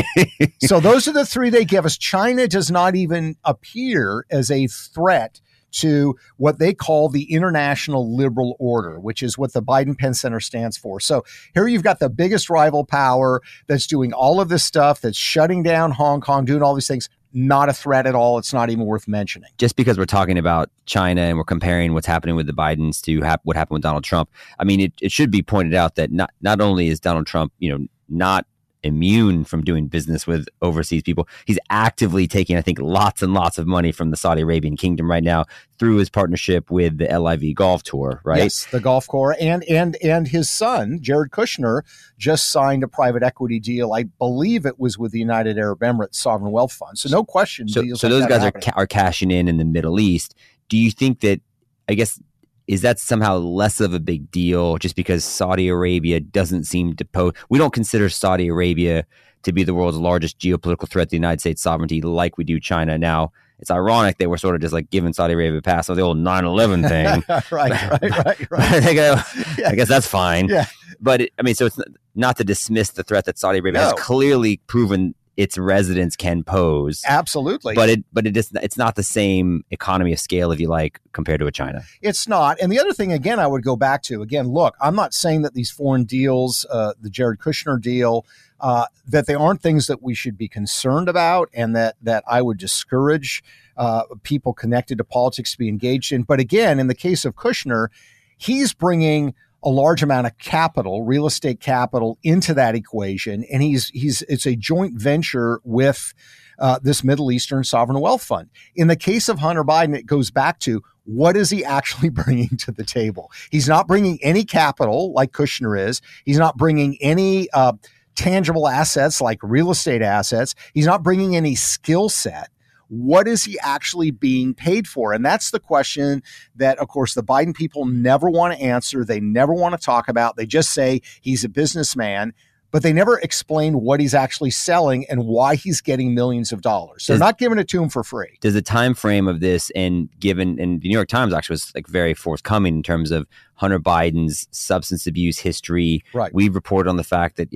so 0.60 0.80
those 0.80 1.06
are 1.08 1.12
the 1.12 1.26
three 1.26 1.50
they 1.50 1.64
give 1.64 1.86
us. 1.86 1.96
China 1.96 2.48
does 2.48 2.70
not 2.70 2.96
even 2.96 3.36
appear 3.44 4.26
as 4.30 4.50
a 4.50 4.66
threat 4.66 5.40
to 5.74 6.16
what 6.36 6.58
they 6.58 6.72
call 6.72 7.08
the 7.08 7.32
international 7.32 8.16
liberal 8.16 8.56
order, 8.58 8.98
which 9.00 9.22
is 9.22 9.36
what 9.36 9.52
the 9.52 9.62
Biden 9.62 9.98
Penn 9.98 10.14
Center 10.14 10.40
stands 10.40 10.76
for. 10.76 11.00
So 11.00 11.24
here 11.54 11.66
you've 11.66 11.82
got 11.82 11.98
the 11.98 12.08
biggest 12.08 12.48
rival 12.48 12.84
power 12.84 13.42
that's 13.66 13.86
doing 13.86 14.12
all 14.12 14.40
of 14.40 14.48
this 14.48 14.64
stuff, 14.64 15.00
that's 15.00 15.18
shutting 15.18 15.62
down 15.62 15.90
Hong 15.90 16.20
Kong, 16.20 16.44
doing 16.44 16.62
all 16.62 16.74
these 16.74 16.88
things. 16.88 17.08
Not 17.36 17.68
a 17.68 17.72
threat 17.72 18.06
at 18.06 18.14
all. 18.14 18.38
It's 18.38 18.52
not 18.52 18.70
even 18.70 18.86
worth 18.86 19.08
mentioning. 19.08 19.50
Just 19.58 19.74
because 19.74 19.98
we're 19.98 20.04
talking 20.04 20.38
about 20.38 20.70
China 20.86 21.22
and 21.22 21.36
we're 21.36 21.42
comparing 21.42 21.92
what's 21.92 22.06
happening 22.06 22.36
with 22.36 22.46
the 22.46 22.52
Bidens 22.52 23.02
to 23.02 23.22
hap- 23.22 23.40
what 23.42 23.56
happened 23.56 23.74
with 23.74 23.82
Donald 23.82 24.04
Trump, 24.04 24.30
I 24.60 24.64
mean, 24.64 24.78
it, 24.78 24.92
it 25.02 25.10
should 25.10 25.32
be 25.32 25.42
pointed 25.42 25.74
out 25.74 25.96
that 25.96 26.12
not 26.12 26.30
not 26.42 26.60
only 26.60 26.86
is 26.86 27.00
Donald 27.00 27.26
Trump, 27.26 27.52
you 27.58 27.76
know, 27.76 27.86
not 28.08 28.46
immune 28.84 29.44
from 29.44 29.62
doing 29.62 29.88
business 29.88 30.26
with 30.26 30.46
overseas 30.62 31.02
people. 31.02 31.28
He's 31.46 31.58
actively 31.70 32.26
taking, 32.26 32.56
I 32.56 32.62
think, 32.62 32.78
lots 32.78 33.22
and 33.22 33.34
lots 33.34 33.58
of 33.58 33.66
money 33.66 33.92
from 33.92 34.10
the 34.10 34.16
Saudi 34.16 34.42
Arabian 34.42 34.76
kingdom 34.76 35.10
right 35.10 35.22
now 35.22 35.46
through 35.78 35.96
his 35.96 36.10
partnership 36.10 36.70
with 36.70 36.98
the 36.98 37.06
LIV 37.06 37.54
Golf 37.54 37.82
Tour, 37.82 38.20
right? 38.24 38.42
Yes, 38.42 38.66
the 38.66 38.80
Golf 38.80 39.06
Corps, 39.08 39.36
and 39.40 39.64
and 39.64 39.96
and 40.02 40.28
his 40.28 40.50
son 40.50 40.98
Jared 41.00 41.30
Kushner 41.30 41.82
just 42.18 42.52
signed 42.52 42.82
a 42.82 42.88
private 42.88 43.22
equity 43.22 43.58
deal. 43.58 43.92
I 43.92 44.04
believe 44.04 44.66
it 44.66 44.78
was 44.78 44.98
with 44.98 45.12
the 45.12 45.18
United 45.18 45.58
Arab 45.58 45.80
Emirates 45.80 46.16
Sovereign 46.16 46.52
Wealth 46.52 46.72
Fund. 46.72 46.98
So 46.98 47.08
no 47.08 47.24
question. 47.24 47.68
So, 47.68 47.82
so 47.94 48.08
like 48.08 48.12
those 48.12 48.26
guys 48.26 48.44
are 48.44 48.52
ca- 48.52 48.74
are 48.76 48.86
cashing 48.86 49.30
in 49.30 49.48
in 49.48 49.56
the 49.56 49.64
Middle 49.64 49.98
East. 49.98 50.34
Do 50.68 50.76
you 50.76 50.90
think 50.90 51.20
that? 51.20 51.40
I 51.86 51.92
guess 51.92 52.18
is 52.66 52.82
that 52.82 52.98
somehow 52.98 53.36
less 53.36 53.80
of 53.80 53.92
a 53.92 54.00
big 54.00 54.30
deal 54.30 54.78
just 54.78 54.96
because 54.96 55.24
Saudi 55.24 55.68
Arabia 55.68 56.20
doesn't 56.20 56.64
seem 56.64 56.96
to 56.96 57.04
pose? 57.04 57.32
We 57.48 57.58
don't 57.58 57.72
consider 57.72 58.08
Saudi 58.08 58.48
Arabia 58.48 59.04
to 59.42 59.52
be 59.52 59.62
the 59.62 59.74
world's 59.74 59.98
largest 59.98 60.38
geopolitical 60.38 60.88
threat 60.88 61.08
to 61.08 61.10
the 61.10 61.16
United 61.16 61.40
States 61.40 61.62
sovereignty 61.62 62.00
like 62.00 62.38
we 62.38 62.44
do 62.44 62.58
China. 62.58 62.96
Now, 62.96 63.32
it's 63.58 63.70
ironic 63.70 64.18
they 64.18 64.26
were 64.26 64.38
sort 64.38 64.54
of 64.54 64.60
just 64.60 64.72
like 64.72 64.90
giving 64.90 65.12
Saudi 65.12 65.34
Arabia 65.34 65.58
a 65.58 65.62
pass 65.62 65.88
on 65.88 65.96
the 65.96 66.02
old 66.02 66.18
9 66.18 66.44
11 66.44 66.82
thing. 66.88 67.22
right, 67.28 67.50
right, 67.52 67.80
right, 68.02 68.50
right. 68.50 68.94
go, 68.94 69.16
yeah. 69.58 69.68
I 69.68 69.74
guess 69.74 69.88
that's 69.88 70.06
fine. 70.06 70.48
Yeah. 70.48 70.66
But 71.00 71.22
it, 71.22 71.32
I 71.38 71.42
mean, 71.42 71.54
so 71.54 71.66
it's 71.66 71.78
not 72.14 72.36
to 72.38 72.44
dismiss 72.44 72.90
the 72.90 73.02
threat 73.02 73.26
that 73.26 73.38
Saudi 73.38 73.58
Arabia 73.58 73.80
no. 73.80 73.88
has 73.88 73.92
clearly 73.94 74.58
proven 74.66 75.14
its 75.36 75.58
residents 75.58 76.16
can 76.16 76.44
pose. 76.44 77.02
Absolutely. 77.06 77.74
But 77.74 77.88
it 77.88 78.04
but 78.12 78.26
it 78.26 78.36
is 78.36 78.52
it's 78.62 78.76
not 78.76 78.94
the 78.94 79.02
same 79.02 79.64
economy 79.70 80.12
of 80.12 80.20
scale 80.20 80.52
if 80.52 80.60
you 80.60 80.68
like 80.68 81.00
compared 81.12 81.40
to 81.40 81.46
a 81.46 81.52
China. 81.52 81.82
It's 82.02 82.28
not. 82.28 82.58
And 82.60 82.70
the 82.70 82.78
other 82.78 82.92
thing 82.92 83.12
again 83.12 83.38
I 83.38 83.46
would 83.46 83.64
go 83.64 83.76
back 83.76 84.02
to 84.04 84.22
again 84.22 84.48
look, 84.48 84.76
I'm 84.80 84.94
not 84.94 85.12
saying 85.14 85.42
that 85.42 85.54
these 85.54 85.70
foreign 85.70 86.04
deals, 86.04 86.64
uh, 86.70 86.94
the 87.00 87.10
Jared 87.10 87.38
Kushner 87.38 87.80
deal, 87.80 88.26
uh, 88.60 88.86
that 89.06 89.26
they 89.26 89.34
aren't 89.34 89.60
things 89.60 89.86
that 89.88 90.02
we 90.02 90.14
should 90.14 90.38
be 90.38 90.48
concerned 90.48 91.08
about 91.08 91.50
and 91.52 91.74
that 91.74 91.96
that 92.02 92.24
I 92.28 92.42
would 92.42 92.58
discourage 92.58 93.42
uh, 93.76 94.04
people 94.22 94.52
connected 94.52 94.98
to 94.98 95.04
politics 95.04 95.52
to 95.52 95.58
be 95.58 95.68
engaged 95.68 96.12
in. 96.12 96.22
But 96.22 96.40
again, 96.40 96.78
in 96.78 96.86
the 96.86 96.94
case 96.94 97.24
of 97.24 97.34
Kushner, 97.34 97.88
he's 98.36 98.72
bringing 98.72 99.34
a 99.64 99.70
large 99.70 100.02
amount 100.02 100.26
of 100.26 100.36
capital, 100.38 101.04
real 101.04 101.26
estate 101.26 101.60
capital, 101.60 102.18
into 102.22 102.54
that 102.54 102.74
equation, 102.74 103.44
and 103.50 103.62
he's 103.62 103.88
he's 103.88 104.22
it's 104.22 104.46
a 104.46 104.54
joint 104.54 105.00
venture 105.00 105.60
with 105.64 106.12
uh, 106.58 106.78
this 106.82 107.02
Middle 107.02 107.32
Eastern 107.32 107.64
sovereign 107.64 108.00
wealth 108.00 108.22
fund. 108.22 108.50
In 108.76 108.88
the 108.88 108.96
case 108.96 109.28
of 109.28 109.38
Hunter 109.38 109.64
Biden, 109.64 109.96
it 109.96 110.06
goes 110.06 110.30
back 110.30 110.60
to 110.60 110.82
what 111.04 111.36
is 111.36 111.50
he 111.50 111.64
actually 111.64 112.08
bringing 112.10 112.56
to 112.58 112.72
the 112.72 112.84
table? 112.84 113.32
He's 113.50 113.68
not 113.68 113.88
bringing 113.88 114.18
any 114.22 114.44
capital 114.44 115.12
like 115.12 115.32
Kushner 115.32 115.78
is. 115.78 116.00
He's 116.24 116.38
not 116.38 116.56
bringing 116.56 116.98
any. 117.00 117.50
Uh, 117.50 117.72
tangible 118.16 118.68
assets 118.68 119.20
like 119.20 119.40
real 119.42 119.72
estate 119.72 120.00
assets. 120.00 120.54
He's 120.72 120.86
not 120.86 121.02
bringing 121.02 121.34
any 121.34 121.56
skill 121.56 122.08
set 122.08 122.48
what 122.88 123.26
is 123.26 123.44
he 123.44 123.58
actually 123.60 124.10
being 124.10 124.54
paid 124.54 124.86
for? 124.86 125.12
And 125.12 125.24
that's 125.24 125.50
the 125.50 125.60
question 125.60 126.22
that, 126.56 126.78
of 126.78 126.88
course, 126.88 127.14
the 127.14 127.22
Biden 127.22 127.54
people 127.54 127.86
never 127.86 128.30
want 128.30 128.54
to 128.54 128.60
answer. 128.60 129.04
They 129.04 129.20
never 129.20 129.52
want 129.52 129.78
to 129.78 129.84
talk 129.84 130.08
about. 130.08 130.36
They 130.36 130.46
just 130.46 130.72
say 130.72 131.00
he's 131.20 131.44
a 131.44 131.48
businessman 131.48 132.34
but 132.74 132.82
they 132.82 132.92
never 132.92 133.20
explain 133.20 133.82
what 133.82 134.00
he's 134.00 134.14
actually 134.14 134.50
selling 134.50 135.04
and 135.08 135.26
why 135.26 135.54
he's 135.54 135.80
getting 135.80 136.12
millions 136.12 136.50
of 136.50 136.60
dollars. 136.60 137.04
So 137.04 137.12
they're 137.12 137.20
not 137.20 137.38
giving 137.38 137.56
it 137.56 137.68
to 137.68 137.80
him 137.80 137.88
for 137.88 138.02
free. 138.02 138.36
Does 138.40 138.54
the 138.54 138.62
time 138.62 138.94
frame 138.94 139.28
of 139.28 139.38
this 139.38 139.70
and 139.76 140.08
given 140.18 140.58
and 140.58 140.80
the 140.80 140.88
New 140.88 140.92
York 140.92 141.06
Times 141.06 141.32
actually 141.32 141.54
was 141.54 141.72
like 141.76 141.86
very 141.86 142.14
forthcoming 142.14 142.74
in 142.74 142.82
terms 142.82 143.12
of 143.12 143.28
Hunter 143.54 143.78
Biden's 143.78 144.48
substance 144.50 145.06
abuse 145.06 145.38
history. 145.38 146.02
Right. 146.12 146.34
We 146.34 146.48
reported 146.48 146.90
on 146.90 146.96
the 146.96 147.04
fact 147.04 147.36
that 147.36 147.48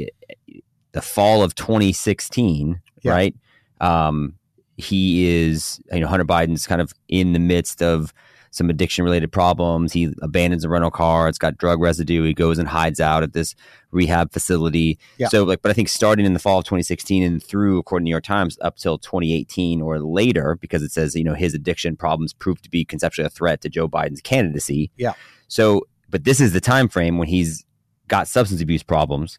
the 0.93 1.03
fall 1.03 1.43
of 1.43 1.57
2016, 1.57 2.81
yeah. 3.03 3.11
right? 3.11 3.35
Um, 3.81 4.38
he 4.79 5.27
is, 5.27 5.81
you 5.93 6.01
know, 6.01 6.07
Hunter 6.07 6.25
Biden's 6.25 6.67
kind 6.67 6.81
of 6.81 6.95
in 7.09 7.33
the 7.33 7.39
midst 7.39 7.83
of 7.83 8.15
some 8.51 8.71
addiction 8.71 9.05
related 9.05 9.31
problems. 9.31 9.93
He 9.93 10.15
abandons 10.23 10.65
a 10.65 10.69
rental 10.69 10.91
car. 10.91 11.29
It's 11.29 11.37
got 11.37 11.59
drug 11.59 11.81
residue. 11.81 12.25
He 12.25 12.33
goes 12.33 12.59
and 12.59 12.69
hides 12.69 13.01
out 13.01 13.23
at 13.23 13.33
this 13.33 13.55
rehab 13.91 14.33
facility. 14.33 14.99
Yeah. 15.19 15.29
So, 15.29 15.43
like, 15.43 15.63
but 15.63 15.71
I 15.71 15.75
think 15.75 15.89
starting 15.89 16.25
in 16.25 16.33
the 16.33 16.39
fall 16.39 16.61
of 16.61 16.65
2016 16.65 17.23
and 17.23 17.43
through, 17.43 17.79
according 17.79 18.05
to 18.05 18.09
New 18.09 18.13
York 18.13 18.25
Times, 18.25 18.57
up 18.63 18.77
till 18.77 18.99
2018 18.99 19.83
or 19.83 19.99
later, 19.99 20.57
because 20.61 20.83
it 20.83 20.93
says, 20.93 21.15
you 21.15 21.25
know, 21.25 21.35
his 21.35 21.55
addiction 21.55 21.97
problems 21.97 22.33
proved 22.33 22.63
to 22.65 22.71
be 22.71 22.85
conceptually 22.85 23.27
a 23.27 23.31
threat 23.31 23.61
to 23.63 23.69
Joe 23.69 23.89
Biden's 23.89 24.21
candidacy. 24.21 24.91
Yeah. 24.97 25.13
So, 25.49 25.87
but 26.09 26.25
this 26.25 26.41
is 26.41 26.53
the 26.53 26.61
time 26.61 26.89
frame 26.89 27.19
when 27.19 27.29
he's 27.29 27.65
got 28.07 28.29
substance 28.29 28.63
abuse 28.63 28.83
problems 28.83 29.39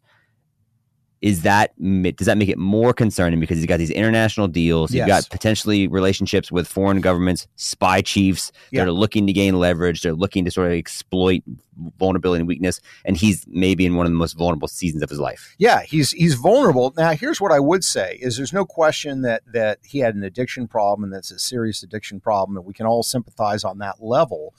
is 1.22 1.42
that 1.42 1.74
does 2.16 2.28
that 2.28 2.38
make 2.38 2.50
it 2.50 2.58
more 2.58 2.94
concerning 2.94 3.40
because 3.40 3.58
he's 3.58 3.66
got 3.66 3.78
these 3.78 3.90
international 3.90 4.48
deals 4.48 4.92
yes. 4.92 5.00
you've 5.00 5.08
got 5.08 5.30
potentially 5.30 5.88
relationships 5.88 6.52
with 6.52 6.68
foreign 6.68 7.02
governments 7.02 7.48
spy 7.56 8.02
chiefs 8.02 8.52
that 8.72 8.88
are 8.88 8.92
looking 8.92 9.28
to 9.28 9.34
gain 9.34 9.60
leverage 9.60 10.02
they're 10.02 10.14
looking 10.14 10.46
to 10.46 10.52
sort 10.52 10.68
of 10.68 10.74
exploit 10.74 11.44
vulnerability 11.98 12.42
and 12.42 12.48
weakness 12.48 12.82
and 13.06 13.18
he's 13.18 13.46
maybe 13.48 13.86
in 13.86 13.96
one 13.96 14.06
of 14.06 14.12
the 14.12 14.18
most 14.18 14.38
vulnerable 14.38 14.68
seasons 14.68 15.02
of 15.02 15.10
his 15.10 15.20
life. 15.20 15.56
Yeah 15.58 15.82
he's 15.82 16.12
he's 16.12 16.36
vulnerable. 16.36 16.94
Now 16.98 17.12
here's 17.12 17.40
what 17.40 17.52
i 17.52 17.60
would 17.60 17.84
say 17.84 18.18
is 18.22 18.38
there's 18.38 18.54
no 18.54 18.66
question 18.66 19.22
that 19.22 19.44
that 19.52 19.80
he 19.84 20.00
had 20.00 20.16
an 20.16 20.24
addiction 20.24 20.68
problem 20.68 21.04
and 21.04 21.14
that's 21.14 21.32
a 21.32 21.40
serious 21.40 21.84
addiction 21.84 22.20
problem 22.20 22.58
and 22.58 22.66
we 22.66 22.74
can 22.74 22.86
all 22.86 23.04
sympathize 23.04 23.64
on 23.64 23.78
that 23.80 24.02
level 24.02 24.54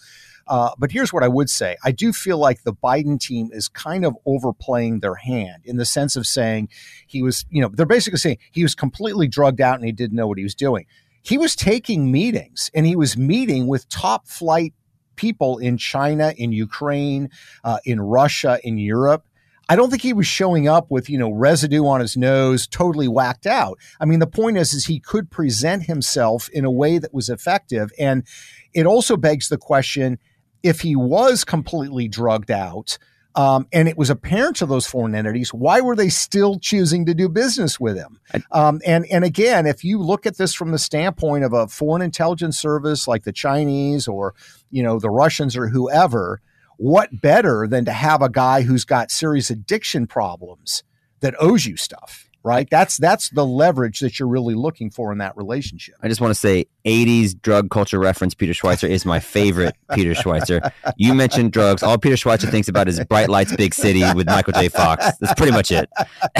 uh, 0.50 0.72
but 0.76 0.90
here's 0.90 1.12
what 1.12 1.22
I 1.22 1.28
would 1.28 1.48
say 1.48 1.76
I 1.84 1.92
do 1.92 2.12
feel 2.12 2.36
like 2.36 2.64
the 2.64 2.74
Biden 2.74 3.18
team 3.20 3.50
is 3.52 3.68
kind 3.68 4.04
of 4.04 4.16
overplaying 4.26 4.98
their 4.98 5.14
hand 5.14 5.62
in 5.64 5.76
the 5.76 5.84
sense 5.84 6.16
of 6.16 6.26
saying 6.26 6.68
he 7.06 7.22
was, 7.22 7.46
you 7.50 7.62
know, 7.62 7.70
they're 7.72 7.86
basically 7.86 8.18
saying 8.18 8.38
he 8.50 8.64
was 8.64 8.74
completely 8.74 9.28
drugged 9.28 9.60
out 9.60 9.76
and 9.76 9.84
he 9.84 9.92
didn't 9.92 10.16
know 10.16 10.26
what 10.26 10.38
he 10.38 10.44
was 10.44 10.56
doing. 10.56 10.86
he 11.22 11.38
was 11.38 11.54
taking 11.54 12.10
meetings 12.10 12.70
and 12.74 12.84
he 12.84 12.96
was 12.96 13.16
meeting 13.16 13.68
with 13.68 13.88
top 13.88 14.26
flight 14.26 14.74
people 15.14 15.58
in 15.58 15.76
China, 15.76 16.34
in 16.36 16.50
Ukraine, 16.50 17.30
uh, 17.62 17.78
in 17.84 18.00
Russia, 18.00 18.58
in 18.64 18.76
Europe. 18.78 19.24
I 19.68 19.76
don't 19.76 19.88
think 19.88 20.02
he 20.02 20.12
was 20.12 20.26
showing 20.26 20.66
up 20.66 20.90
with, 20.90 21.08
you 21.08 21.16
know, 21.16 21.30
residue 21.30 21.86
on 21.86 22.00
his 22.00 22.16
nose, 22.16 22.66
totally 22.66 23.06
whacked 23.06 23.46
out. 23.46 23.78
I 24.00 24.04
mean, 24.04 24.18
the 24.18 24.26
point 24.26 24.56
is, 24.56 24.72
is 24.72 24.86
he 24.86 24.98
could 24.98 25.30
present 25.30 25.84
himself 25.84 26.48
in 26.48 26.64
a 26.64 26.70
way 26.72 26.98
that 26.98 27.14
was 27.14 27.28
effective. 27.28 27.92
And 27.96 28.26
it 28.74 28.84
also 28.84 29.16
begs 29.16 29.48
the 29.48 29.58
question, 29.58 30.18
if 30.62 30.80
he 30.80 30.96
was 30.96 31.44
completely 31.44 32.08
drugged 32.08 32.50
out, 32.50 32.98
um, 33.36 33.68
and 33.72 33.88
it 33.88 33.96
was 33.96 34.10
apparent 34.10 34.56
to 34.56 34.66
those 34.66 34.86
foreign 34.86 35.14
entities, 35.14 35.54
why 35.54 35.80
were 35.80 35.94
they 35.94 36.08
still 36.08 36.58
choosing 36.58 37.06
to 37.06 37.14
do 37.14 37.28
business 37.28 37.78
with 37.78 37.96
him? 37.96 38.20
Um, 38.50 38.80
and 38.84 39.06
and 39.06 39.24
again, 39.24 39.66
if 39.66 39.84
you 39.84 39.98
look 39.98 40.26
at 40.26 40.36
this 40.36 40.52
from 40.52 40.72
the 40.72 40.78
standpoint 40.78 41.44
of 41.44 41.52
a 41.52 41.68
foreign 41.68 42.02
intelligence 42.02 42.58
service 42.58 43.06
like 43.06 43.22
the 43.22 43.32
Chinese 43.32 44.08
or 44.08 44.34
you 44.70 44.82
know 44.82 44.98
the 44.98 45.10
Russians 45.10 45.56
or 45.56 45.68
whoever, 45.68 46.40
what 46.76 47.20
better 47.20 47.68
than 47.68 47.84
to 47.84 47.92
have 47.92 48.20
a 48.20 48.28
guy 48.28 48.62
who's 48.62 48.84
got 48.84 49.10
serious 49.10 49.48
addiction 49.50 50.06
problems 50.06 50.82
that 51.20 51.34
owes 51.38 51.66
you 51.66 51.76
stuff? 51.76 52.26
right? 52.42 52.68
That's 52.70 52.96
that's 52.96 53.30
the 53.30 53.44
leverage 53.44 54.00
that 54.00 54.18
you're 54.18 54.28
really 54.28 54.54
looking 54.54 54.90
for 54.90 55.12
in 55.12 55.18
that 55.18 55.36
relationship. 55.36 55.96
I 56.02 56.08
just 56.08 56.20
want 56.20 56.30
to 56.30 56.40
say 56.40 56.66
80s 56.84 57.40
drug 57.40 57.70
culture 57.70 57.98
reference 57.98 58.34
Peter 58.34 58.52
Schweizer 58.52 58.88
is 58.88 59.04
my 59.04 59.20
favorite 59.20 59.76
Peter 59.94 60.12
Schweizer. 60.12 60.72
You 60.96 61.14
mentioned 61.14 61.52
drugs. 61.52 61.82
All 61.82 61.98
Peter 61.98 62.16
Schweizer 62.16 62.50
thinks 62.50 62.68
about 62.68 62.88
is 62.88 63.02
Bright 63.04 63.28
Lights 63.28 63.54
Big 63.56 63.74
City 63.74 64.02
with 64.14 64.26
Michael 64.26 64.52
J. 64.52 64.68
Fox. 64.68 65.04
That's 65.18 65.34
pretty 65.34 65.52
much 65.52 65.70
it. 65.70 65.88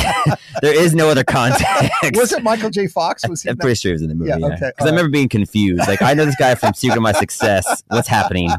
there 0.63 0.75
is 0.75 0.95
no 0.95 1.09
other 1.09 1.25
context. 1.25 1.93
Was 2.15 2.33
it 2.33 2.43
Michael 2.43 2.71
J. 2.71 2.87
Fox? 2.87 3.29
Was 3.29 3.43
he 3.43 3.51
I'm 3.51 3.57
pretty 3.57 3.77
sure 3.77 3.91
he 3.91 3.95
was 3.95 4.03
in 4.03 4.09
the 4.09 4.15
movie. 4.15 4.31
Yeah, 4.31 4.37
Because 4.37 4.63
okay. 4.63 4.73
I 4.81 4.85
remember 4.85 5.11
being 5.11 5.29
confused. 5.29 5.87
Like, 5.87 6.03
I 6.03 6.15
know 6.15 6.25
this 6.25 6.37
guy 6.37 6.55
from 6.55 6.75
Secret 6.75 6.97
of 6.97 7.03
My 7.03 7.13
Success. 7.13 7.83
What's 7.89 8.09
happening? 8.09 8.51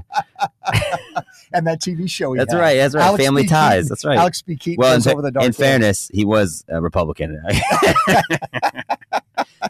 and 1.53 1.67
that 1.67 1.81
TV 1.81 2.09
show. 2.09 2.33
He 2.33 2.39
That's 2.39 2.53
had. 2.53 2.59
right. 2.59 2.75
That's 2.77 2.95
right. 2.95 3.05
Alex 3.05 3.23
Family 3.23 3.43
B. 3.43 3.47
Ties. 3.49 3.73
Keaton. 3.73 3.87
That's 3.89 4.05
right. 4.05 4.17
Alex 4.17 4.41
B. 4.41 4.55
Keaton 4.55 4.77
well, 4.79 4.95
in, 4.95 5.07
over 5.07 5.21
the 5.21 5.31
dark. 5.31 5.45
in 5.45 5.53
fairness, 5.53 6.09
he 6.13 6.25
was 6.25 6.65
a 6.69 6.81
Republican. 6.81 7.41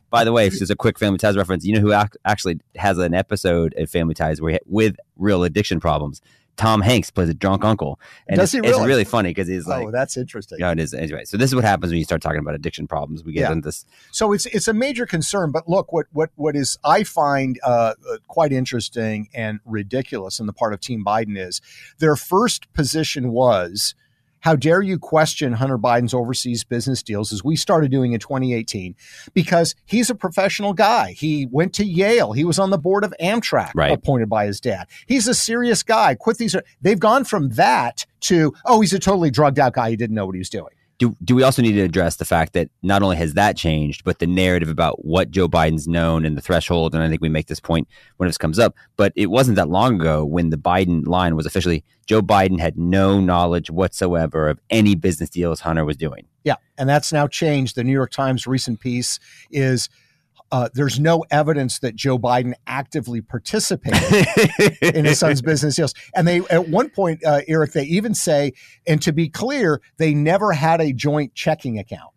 By 0.10 0.24
the 0.24 0.32
way, 0.32 0.50
just 0.50 0.70
a 0.72 0.76
quick 0.76 0.98
Family 1.00 1.18
Ties 1.18 1.38
reference. 1.38 1.66
You 1.66 1.76
know 1.76 1.82
who 1.82 1.94
ac- 1.94 2.10
actually 2.26 2.60
has 2.76 2.98
an 2.98 3.14
episode 3.14 3.74
of 3.78 3.90
Family 3.90 4.14
Ties 4.14 4.42
where 4.42 4.54
he, 4.54 4.60
with 4.66 4.96
real 5.18 5.44
addiction 5.44 5.80
problems? 5.80 6.22
Tom 6.58 6.82
Hanks 6.82 7.10
plays 7.10 7.30
a 7.30 7.34
drunk 7.34 7.64
uncle, 7.64 8.00
and 8.28 8.38
Does 8.38 8.54
it's, 8.54 8.64
he 8.64 8.70
it's 8.70 8.78
really? 8.78 8.88
really 8.88 9.04
funny 9.06 9.30
because 9.30 9.48
he's 9.48 9.66
like, 9.66 9.88
oh, 9.88 9.90
that's 9.92 10.18
interesting. 10.18 10.60
yeah, 10.60 10.72
it 10.72 10.80
is. 10.80 10.94
Anyway, 10.94 11.24
so 11.24 11.38
this 11.38 11.50
is 11.50 11.56
what 11.56 11.64
happens 11.64 11.92
when 11.92 11.98
you 11.98 12.04
start 12.04 12.22
talking 12.22 12.40
about 12.40 12.54
addiction 12.56 12.88
problems. 12.88 13.24
We 13.24 13.32
get 13.32 13.42
Yeah. 13.42 13.54
into 13.54 13.68
this. 13.70 13.86
So 14.12 14.32
it's 14.34 14.46
it's 14.48 14.68
a 14.68 14.74
major 14.74 15.06
concern. 15.06 15.52
But 15.52 15.68
look, 15.70 15.92
what 15.94 16.08
what 16.12 16.30
what 16.36 16.56
is 16.56 16.78
I 16.84 17.04
find 17.04 17.58
uh, 17.64 17.94
uh, 18.08 18.18
quite 18.28 18.52
interesting 18.52 19.30
and 19.34 19.60
ridiculous 19.66 20.40
in 20.40 20.46
the 20.46 20.54
part 20.54 20.74
of 20.74 20.82
Team 20.82 21.04
Biden 21.06 21.38
is 21.38 21.62
their 22.00 22.16
first 22.18 22.72
position 22.74 23.32
was. 23.32 23.96
How 24.42 24.56
dare 24.56 24.82
you 24.82 25.00
question 25.00 25.54
Hunter 25.54 25.78
Biden's 25.78 26.14
overseas 26.14 26.64
business 26.64 27.02
deals 27.02 27.32
as 27.32 27.44
we 27.44 27.56
started 27.56 27.92
doing 27.92 28.14
in 28.14 28.20
2018? 28.20 28.96
Because 29.34 29.76
he's 29.86 30.10
a 30.10 30.16
professional 30.16 30.74
guy. 30.74 31.12
He 31.14 31.48
went 31.50 31.74
to 31.76 31.86
Yale. 31.86 32.34
He 32.34 32.44
was 32.44 32.60
on 32.60 32.70
the 32.70 32.78
board 32.78 33.04
of 33.04 33.14
Amtrak, 33.22 33.72
Right. 33.76 33.92
appointed 33.92 34.30
by 34.30 34.46
his 34.48 34.60
dad. 34.60 34.88
He's 35.08 35.28
a 35.28 35.34
serious 35.34 35.84
guy. 35.84 36.16
Quit 36.16 36.38
these. 36.38 36.56
They've 36.82 37.00
gone 37.00 37.24
from 37.24 37.50
that 37.52 38.06
to, 38.22 38.54
oh, 38.66 38.82
he's 38.82 38.94
a 38.94 39.00
totally 39.00 39.32
drugged 39.32 39.60
out 39.60 39.74
guy. 39.74 39.92
He 39.92 39.96
didn't 39.96 40.16
know 40.16 40.26
what 40.26 40.36
he 40.36 40.40
was 40.40 40.50
doing. 40.50 40.74
Do, 41.02 41.18
do 41.24 41.34
we 41.34 41.42
also 41.42 41.64
need 41.64 41.72
to 41.72 41.82
address 41.82 42.18
the 42.18 42.26
fact 42.26 42.54
that 42.54 42.70
not 42.84 43.02
only 43.02 43.18
has 43.18 43.34
that 43.34 43.58
changed, 43.58 44.04
but 44.04 44.20
the 44.20 44.28
narrative 44.28 44.70
about 44.70 45.04
what 45.04 45.32
Joe 45.32 45.48
Biden's 45.48 45.88
known 45.88 46.26
and 46.26 46.38
the 46.38 46.42
threshold, 46.42 46.94
and 46.94 47.04
I 47.04 47.10
think 47.10 47.24
we 47.24 47.28
make 47.28 47.48
this 47.48 47.60
point 47.60 47.88
when 48.18 48.30
this 48.30 48.38
comes 48.38 48.60
up, 48.60 48.76
but 48.98 49.12
it 49.16 49.32
wasn't 49.32 49.56
that 49.56 49.68
long 49.68 50.00
ago 50.00 50.24
when 50.24 50.52
the 50.52 50.58
Biden 50.58 51.08
line 51.08 51.36
was 51.36 51.48
officially 51.48 51.84
Joe 52.06 52.22
Biden 52.22 52.60
had 52.60 52.78
no 52.78 53.20
knowledge 53.20 53.72
whatsoever 53.72 54.48
of 54.48 54.60
any 54.70 54.94
business 54.94 55.32
deals 55.32 55.62
Hunter 55.62 55.86
was 55.86 55.98
doing. 55.98 56.28
Yeah, 56.44 56.58
and 56.78 56.88
that's 56.88 57.12
now 57.12 57.26
changed. 57.26 57.76
The 57.76 57.84
New 57.84 57.94
York 57.94 58.12
Times 58.12 58.46
recent 58.46 58.80
piece 58.80 59.18
is 59.50 59.90
uh, 60.52 60.70
there's 60.74 61.00
no 61.00 61.24
evidence 61.32 61.80
that 61.80 61.96
Joe 61.96 62.20
Biden 62.20 62.54
actively 62.68 63.22
participated 63.22 64.28
in 64.82 65.06
his 65.06 65.20
son's 65.20 65.42
business 65.52 65.76
deals. 65.76 65.94
And 66.16 66.28
they, 66.28 66.40
at 66.50 66.70
one 66.70 66.90
point, 66.90 67.24
uh, 67.26 67.42
Eric, 67.48 67.72
they 67.72 67.84
even 67.84 68.14
say, 68.14 68.54
and 68.86 69.02
to 69.02 69.14
be 69.14 69.30
clear, 69.30 69.82
they 69.98 70.14
never 70.14 70.52
had 70.52 70.82
a 70.82 70.92
joint 70.94 71.34
checking 71.34 71.80
account. 71.80 72.14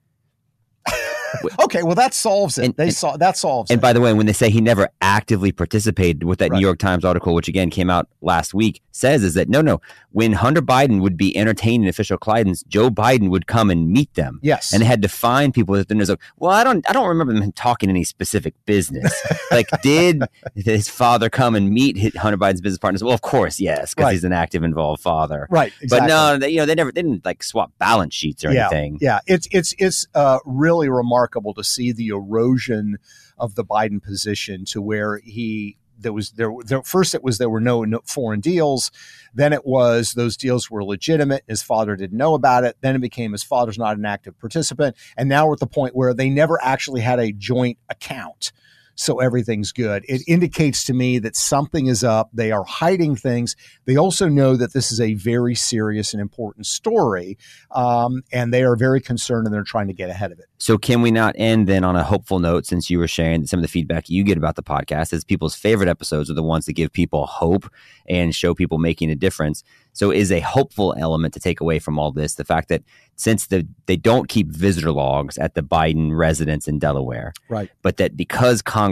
okay, 1.65 1.83
well 1.83 1.95
that 1.95 2.15
solves 2.15 2.59
it. 2.59 2.65
And- 2.67 2.77
they 2.77 2.85
and- 2.85 2.95
saw 2.95 3.17
that 3.17 3.37
solves 3.37 3.71
And 3.71 3.79
it. 3.79 3.83
by 3.83 3.93
the 3.93 4.01
way, 4.01 4.13
when 4.13 4.27
they 4.27 4.33
say 4.33 4.51
he 4.51 4.61
never 4.61 4.89
actively 5.01 5.53
participated, 5.53 6.25
what 6.25 6.39
that 6.39 6.51
Right. 6.51 6.59
New 6.59 6.67
York 6.67 6.79
Times 6.79 7.05
article, 7.05 7.35
which 7.35 7.49
again 7.49 7.71
came 7.71 7.91
out 7.91 8.09
last 8.21 8.55
week, 8.55 8.81
says 8.93 9.23
is 9.25 9.35
that 9.35 9.49
no, 9.49 9.61
no, 9.61 9.81
when 10.13 10.33
Hunter 10.33 10.63
Biden 10.63 11.01
would 11.01 11.17
be 11.17 11.37
entertaining 11.37 11.89
official 11.89 12.17
clients, 12.19 12.63
Joe 12.65 12.91
Biden 12.91 13.31
would 13.31 13.47
come 13.47 13.71
and 13.71 13.89
meet 13.91 14.13
them. 14.15 14.39
yes, 14.43 14.73
and 14.73 14.81
they 14.83 14.87
had 14.87 15.03
to 15.03 15.09
find 15.09 15.53
people 15.53 15.75
that 15.75 15.89
then 15.89 15.99
there's 15.99 16.11
like, 16.11 16.21
well, 16.37 16.51
I 16.53 16.63
don't, 16.65 16.89
I 16.89 16.93
don't 16.93 17.09
remember 17.09 17.33
them 17.33 17.51
talking 17.53 17.89
any 17.91 18.05
specific 18.05 18.55
business. 18.67 19.13
like, 19.51 19.67
did 19.83 20.23
his 20.55 20.89
father 20.89 21.29
come 21.31 21.55
and 21.55 21.71
meet 21.71 22.15
Hunter 22.17 22.37
Biden's 22.39 22.61
business 22.61 22.79
partners? 22.79 23.03
Well, 23.03 23.15
of 23.15 23.23
course, 23.23 23.59
yes, 23.59 23.95
because 23.95 24.05
Right. 24.05 24.13
he's 24.13 24.25
an 24.25 24.33
active, 24.33 24.63
involved 24.63 25.03
father. 25.03 25.47
right. 25.51 25.73
Exactly. 25.81 25.89
But 25.99 26.07
no, 26.07 26.39
they, 26.39 26.51
you 26.51 26.59
know, 26.59 26.67
they 26.67 26.75
never, 26.75 26.93
they 26.93 27.03
didn't 27.03 27.25
like 27.25 27.43
swap 27.43 27.73
balance 27.79 28.15
sheets 28.15 28.45
or 28.45 28.53
Yeah. 28.53 28.69
anything. 28.71 28.99
Yeah, 29.01 29.19
it's 29.27 29.49
it's 29.51 29.75
it's 29.79 30.07
uh, 30.15 30.39
really 30.45 30.89
remarkable 30.89 31.24
to 31.29 31.65
see 31.65 31.93
the 31.93 32.09
erosion 32.09 32.99
of 33.39 33.55
the 33.55 33.65
Biden 33.65 34.03
position 34.03 34.65
to 34.67 34.81
where 34.81 35.19
he 35.19 35.77
there 35.99 36.13
was 36.13 36.33
there, 36.33 36.51
there 36.65 36.83
first 36.83 37.15
it 37.15 37.23
was 37.23 37.39
there 37.39 37.51
were 37.51 37.61
no, 37.61 37.85
no 37.85 38.01
foreign 38.05 38.41
deals, 38.41 38.91
then 39.35 39.53
it 39.53 39.65
was 39.65 40.15
those 40.15 40.37
deals 40.37 40.71
were 40.71 40.85
legitimate. 40.85 41.45
His 41.47 41.63
father 41.63 41.97
didn't 41.97 42.19
know 42.19 42.35
about 42.35 42.65
it. 42.65 42.77
Then 42.81 42.97
it 42.97 43.01
became 43.01 43.33
his 43.33 43.43
father's 43.43 43.79
not 43.79 43.97
an 43.97 44.05
active 44.05 44.39
participant, 44.39 44.97
and 45.17 45.29
now 45.29 45.47
we're 45.47 45.55
at 45.55 45.61
the 45.61 45.67
point 45.67 45.97
where 45.97 46.15
they 46.15 46.31
never 46.31 46.63
actually 46.63 47.01
had 47.01 47.21
a 47.21 47.33
joint 47.33 47.79
account. 47.89 48.53
So 48.97 49.21
everything's 49.21 49.73
good. 49.73 50.05
It 50.09 50.23
indicates 50.29 50.85
to 50.85 50.95
me 50.95 51.19
that 51.21 51.37
something 51.37 51.87
is 51.87 52.05
up. 52.05 52.31
They 52.33 52.53
are 52.53 52.65
hiding 52.65 53.17
things. 53.17 53.57
They 53.87 53.97
also 53.97 54.29
know 54.29 54.57
that 54.57 54.73
this 54.73 54.93
is 54.93 55.01
a 55.01 55.15
very 55.15 55.55
serious 55.55 56.13
and 56.13 56.21
important 56.21 56.67
story 56.67 57.37
um, 57.71 58.23
and 58.33 58.53
they 58.53 58.63
are 58.63 58.77
very 58.77 59.01
concerned 59.01 59.47
and 59.47 59.55
they're 59.55 59.65
trying 59.65 59.89
to 59.89 59.95
get 59.95 60.11
ahead 60.11 60.33
of 60.33 60.39
it. 60.39 60.47
So 60.59 60.79
can 60.79 61.03
we 61.03 61.11
not 61.11 61.35
end 61.37 61.67
then 61.67 61.85
on 61.85 61.97
a 61.97 62.05
hopeful 62.05 62.39
note 62.39 62.67
since 62.67 62.89
you 62.89 62.99
were 62.99 63.09
sharing 63.09 63.47
some 63.47 63.59
of 63.59 63.63
the 63.63 63.69
feedback 63.69 64.09
you 64.09 64.23
get 64.25 64.39
about 64.39 64.57
the 64.57 64.63
podcast 64.63 65.13
is 65.13 65.25
people's 65.25 65.55
favorite 65.55 65.89
episodes 65.89 66.31
are 66.31 66.35
the 66.35 66.43
ones 66.43 66.67
that 66.67 66.73
give 66.73 66.93
people 66.93 67.27
hope 67.27 67.71
and 68.09 68.35
show 68.35 68.55
people 68.55 68.79
making 68.79 69.11
a 69.11 69.15
difference. 69.15 69.63
So 69.93 70.11
is 70.11 70.33
a 70.33 70.41
hopeful 70.41 70.95
element 70.99 71.35
to 71.35 71.41
take 71.41 71.61
away 71.61 71.79
from 71.79 71.99
all 71.99 72.13
this 72.13 72.35
the 72.35 72.45
fact 72.45 72.69
that 72.69 72.83
since 73.17 73.47
the, 73.47 73.67
they 73.87 73.97
don't 73.97 74.29
keep 74.29 74.49
visitor 74.49 74.91
logs 74.91 75.39
at 75.39 75.55
the 75.55 75.63
Biden 75.63 76.17
residence 76.17 76.67
in 76.67 76.79
Delaware, 76.81 77.33
Right. 77.49 77.71
but 77.83 77.99
that 77.99 78.17
because 78.17 78.61
Congress 78.61 78.84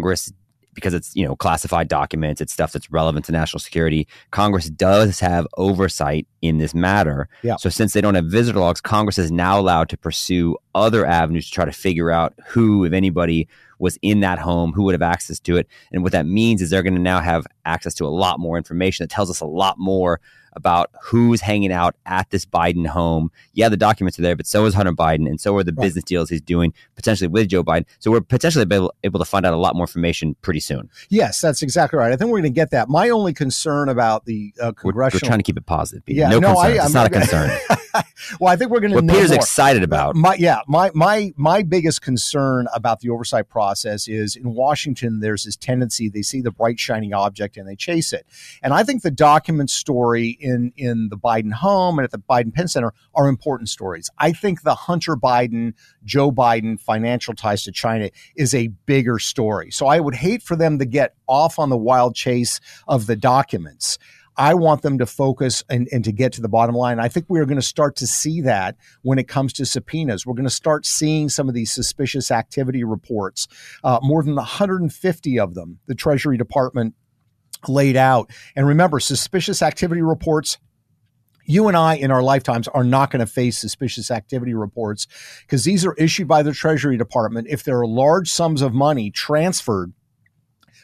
because 0.74 0.94
it's 0.94 1.14
you 1.14 1.22
know 1.26 1.36
classified 1.36 1.86
documents 1.86 2.40
it's 2.40 2.52
stuff 2.52 2.72
that's 2.72 2.90
relevant 2.90 3.26
to 3.26 3.32
national 3.32 3.60
security 3.60 4.08
congress 4.30 4.70
does 4.70 5.20
have 5.20 5.46
oversight 5.58 6.26
in 6.40 6.56
this 6.58 6.74
matter 6.74 7.28
Yeah. 7.42 7.56
so 7.56 7.68
since 7.68 7.92
they 7.92 8.00
don't 8.00 8.14
have 8.14 8.24
visitor 8.24 8.58
logs 8.58 8.80
congress 8.80 9.18
is 9.18 9.30
now 9.30 9.60
allowed 9.60 9.90
to 9.90 9.98
pursue 9.98 10.56
other 10.74 11.04
avenues 11.04 11.46
to 11.46 11.52
try 11.52 11.64
to 11.66 11.72
figure 11.72 12.10
out 12.10 12.32
who 12.46 12.84
if 12.86 12.94
anybody 12.94 13.48
was 13.80 13.98
in 14.00 14.20
that 14.20 14.38
home 14.38 14.72
who 14.72 14.84
would 14.84 14.94
have 14.94 15.02
access 15.02 15.38
to 15.40 15.56
it 15.58 15.66
and 15.92 16.02
what 16.02 16.12
that 16.12 16.24
means 16.24 16.62
is 16.62 16.70
they're 16.70 16.82
going 16.82 16.94
to 16.94 17.00
now 17.00 17.20
have 17.20 17.46
access 17.66 17.92
to 17.94 18.06
a 18.06 18.08
lot 18.08 18.40
more 18.40 18.56
information 18.56 19.04
that 19.04 19.10
tells 19.10 19.28
us 19.28 19.40
a 19.40 19.46
lot 19.46 19.78
more 19.78 20.20
about 20.54 20.90
who's 21.04 21.40
hanging 21.40 21.72
out 21.72 21.96
at 22.06 22.30
this 22.30 22.44
Biden 22.44 22.86
home. 22.86 23.30
Yeah, 23.54 23.68
the 23.68 23.76
documents 23.76 24.18
are 24.18 24.22
there, 24.22 24.36
but 24.36 24.46
so 24.46 24.64
is 24.66 24.74
Hunter 24.74 24.92
Biden, 24.92 25.26
and 25.28 25.40
so 25.40 25.56
are 25.56 25.62
the 25.64 25.72
Right. 25.72 25.84
business 25.84 26.04
deals 26.04 26.28
he's 26.30 26.40
doing 26.40 26.72
potentially 26.96 27.28
with 27.28 27.48
Joe 27.48 27.64
Biden. 27.64 27.84
So 27.98 28.10
we're 28.10 28.20
potentially 28.20 28.66
able, 28.70 28.92
able 29.04 29.18
to 29.18 29.24
find 29.24 29.46
out 29.46 29.54
a 29.54 29.56
lot 29.56 29.74
more 29.74 29.84
information 29.84 30.36
pretty 30.42 30.60
soon. 30.60 30.90
Yes, 31.08 31.40
that's 31.40 31.62
exactly 31.62 31.98
right. 31.98 32.12
I 32.12 32.16
think 32.16 32.30
we're 32.30 32.40
going 32.40 32.52
to 32.52 32.54
get 32.54 32.70
that. 32.72 32.88
My 32.88 33.08
only 33.10 33.32
concern 33.32 33.88
about 33.88 34.24
the 34.26 34.52
uh, 34.60 34.72
We're, 34.84 34.92
we're 34.94 35.10
trying 35.10 35.38
to 35.38 35.42
keep 35.42 35.56
it 35.56 35.66
positive. 35.66 36.02
Yeah, 36.06 36.28
no, 36.28 36.38
no, 36.38 36.54
I- 36.56 36.70
it's 36.72 36.92
not 36.94 37.06
a 37.06 37.10
concern. 37.10 37.50
well, 38.40 38.52
I 38.52 38.56
think 38.56 38.70
we're 38.70 38.80
going 38.80 38.90
to 38.92 38.96
what 38.96 39.04
know 39.04 39.14
Peter's 39.14 39.30
more. 39.30 39.38
excited 39.38 39.82
about. 39.82 40.14
My 40.16 40.34
yeah, 40.34 40.60
my 40.68 40.90
my 40.94 41.32
my 41.36 41.62
biggest 41.62 42.02
concern 42.02 42.66
about 42.74 43.00
the 43.00 43.08
oversight 43.10 43.48
process 43.48 44.08
is 44.08 44.36
in 44.36 44.54
Washington. 44.54 45.20
There's 45.20 45.44
this 45.44 45.56
tendency 45.56 46.08
they 46.08 46.22
see 46.22 46.40
the 46.40 46.50
bright 46.50 46.78
shining 46.78 47.12
object 47.14 47.56
and 47.56 47.68
they 47.68 47.76
chase 47.76 48.12
it, 48.12 48.26
and 48.62 48.72
I 48.72 48.82
think 48.84 49.02
the 49.02 49.10
document 49.10 49.70
story 49.70 50.38
in 50.42 50.72
in 50.76 51.08
the 51.08 51.16
Biden 51.16 51.52
home 51.52 51.98
and 51.98 52.04
at 52.04 52.10
the 52.10 52.18
Biden 52.18 52.52
Penn 52.52 52.68
Center 52.68 52.92
are 53.14 53.28
important 53.28 53.68
stories. 53.68 54.10
I 54.18 54.32
think 54.32 54.62
the 54.62 54.74
Hunter 54.74 55.16
Biden, 55.16 55.74
Joe 56.04 56.30
Biden 56.30 56.80
financial 56.80 57.34
ties 57.34 57.62
to 57.64 57.72
China 57.72 58.10
is 58.36 58.54
a 58.54 58.68
bigger 58.86 59.18
story. 59.18 59.70
So 59.70 59.86
I 59.86 60.00
would 60.00 60.14
hate 60.14 60.42
for 60.42 60.56
them 60.56 60.78
to 60.78 60.84
get 60.84 61.14
off 61.26 61.58
on 61.58 61.70
the 61.70 61.76
wild 61.76 62.14
chase 62.14 62.60
of 62.88 63.06
the 63.06 63.16
documents. 63.16 63.98
I 64.36 64.54
want 64.54 64.82
them 64.82 64.98
to 64.98 65.06
focus 65.06 65.62
and, 65.68 65.88
and 65.92 66.04
to 66.04 66.12
get 66.12 66.32
to 66.34 66.40
the 66.40 66.48
bottom 66.48 66.74
line. 66.74 66.98
I 66.98 67.08
think 67.08 67.26
we're 67.28 67.44
going 67.44 67.56
to 67.56 67.62
start 67.62 67.96
to 67.96 68.06
see 68.06 68.40
that 68.42 68.76
when 69.02 69.18
it 69.18 69.28
comes 69.28 69.52
to 69.54 69.66
subpoenas. 69.66 70.24
We're 70.24 70.34
going 70.34 70.44
to 70.44 70.50
start 70.50 70.86
seeing 70.86 71.28
some 71.28 71.48
of 71.48 71.54
these 71.54 71.72
suspicious 71.72 72.30
activity 72.30 72.82
reports, 72.84 73.46
uh, 73.84 73.98
more 74.02 74.22
than 74.22 74.34
150 74.34 75.38
of 75.38 75.54
them. 75.54 75.80
The 75.86 75.94
Treasury 75.94 76.38
Department 76.38 76.94
laid 77.68 77.96
out. 77.96 78.30
And 78.56 78.66
remember, 78.66 79.00
suspicious 79.00 79.62
activity 79.62 80.02
reports 80.02 80.58
you 81.44 81.68
and 81.68 81.76
I 81.76 81.94
in 81.94 82.10
our 82.10 82.22
lifetimes 82.22 82.68
are 82.68 82.84
not 82.84 83.10
going 83.10 83.20
to 83.20 83.26
face 83.26 83.58
suspicious 83.58 84.10
activity 84.10 84.54
reports 84.54 85.06
because 85.40 85.64
these 85.64 85.84
are 85.84 85.94
issued 85.94 86.28
by 86.28 86.42
the 86.42 86.52
Treasury 86.52 86.96
Department. 86.96 87.48
If 87.50 87.64
there 87.64 87.80
are 87.80 87.86
large 87.86 88.30
sums 88.30 88.62
of 88.62 88.72
money 88.72 89.10
transferred 89.10 89.92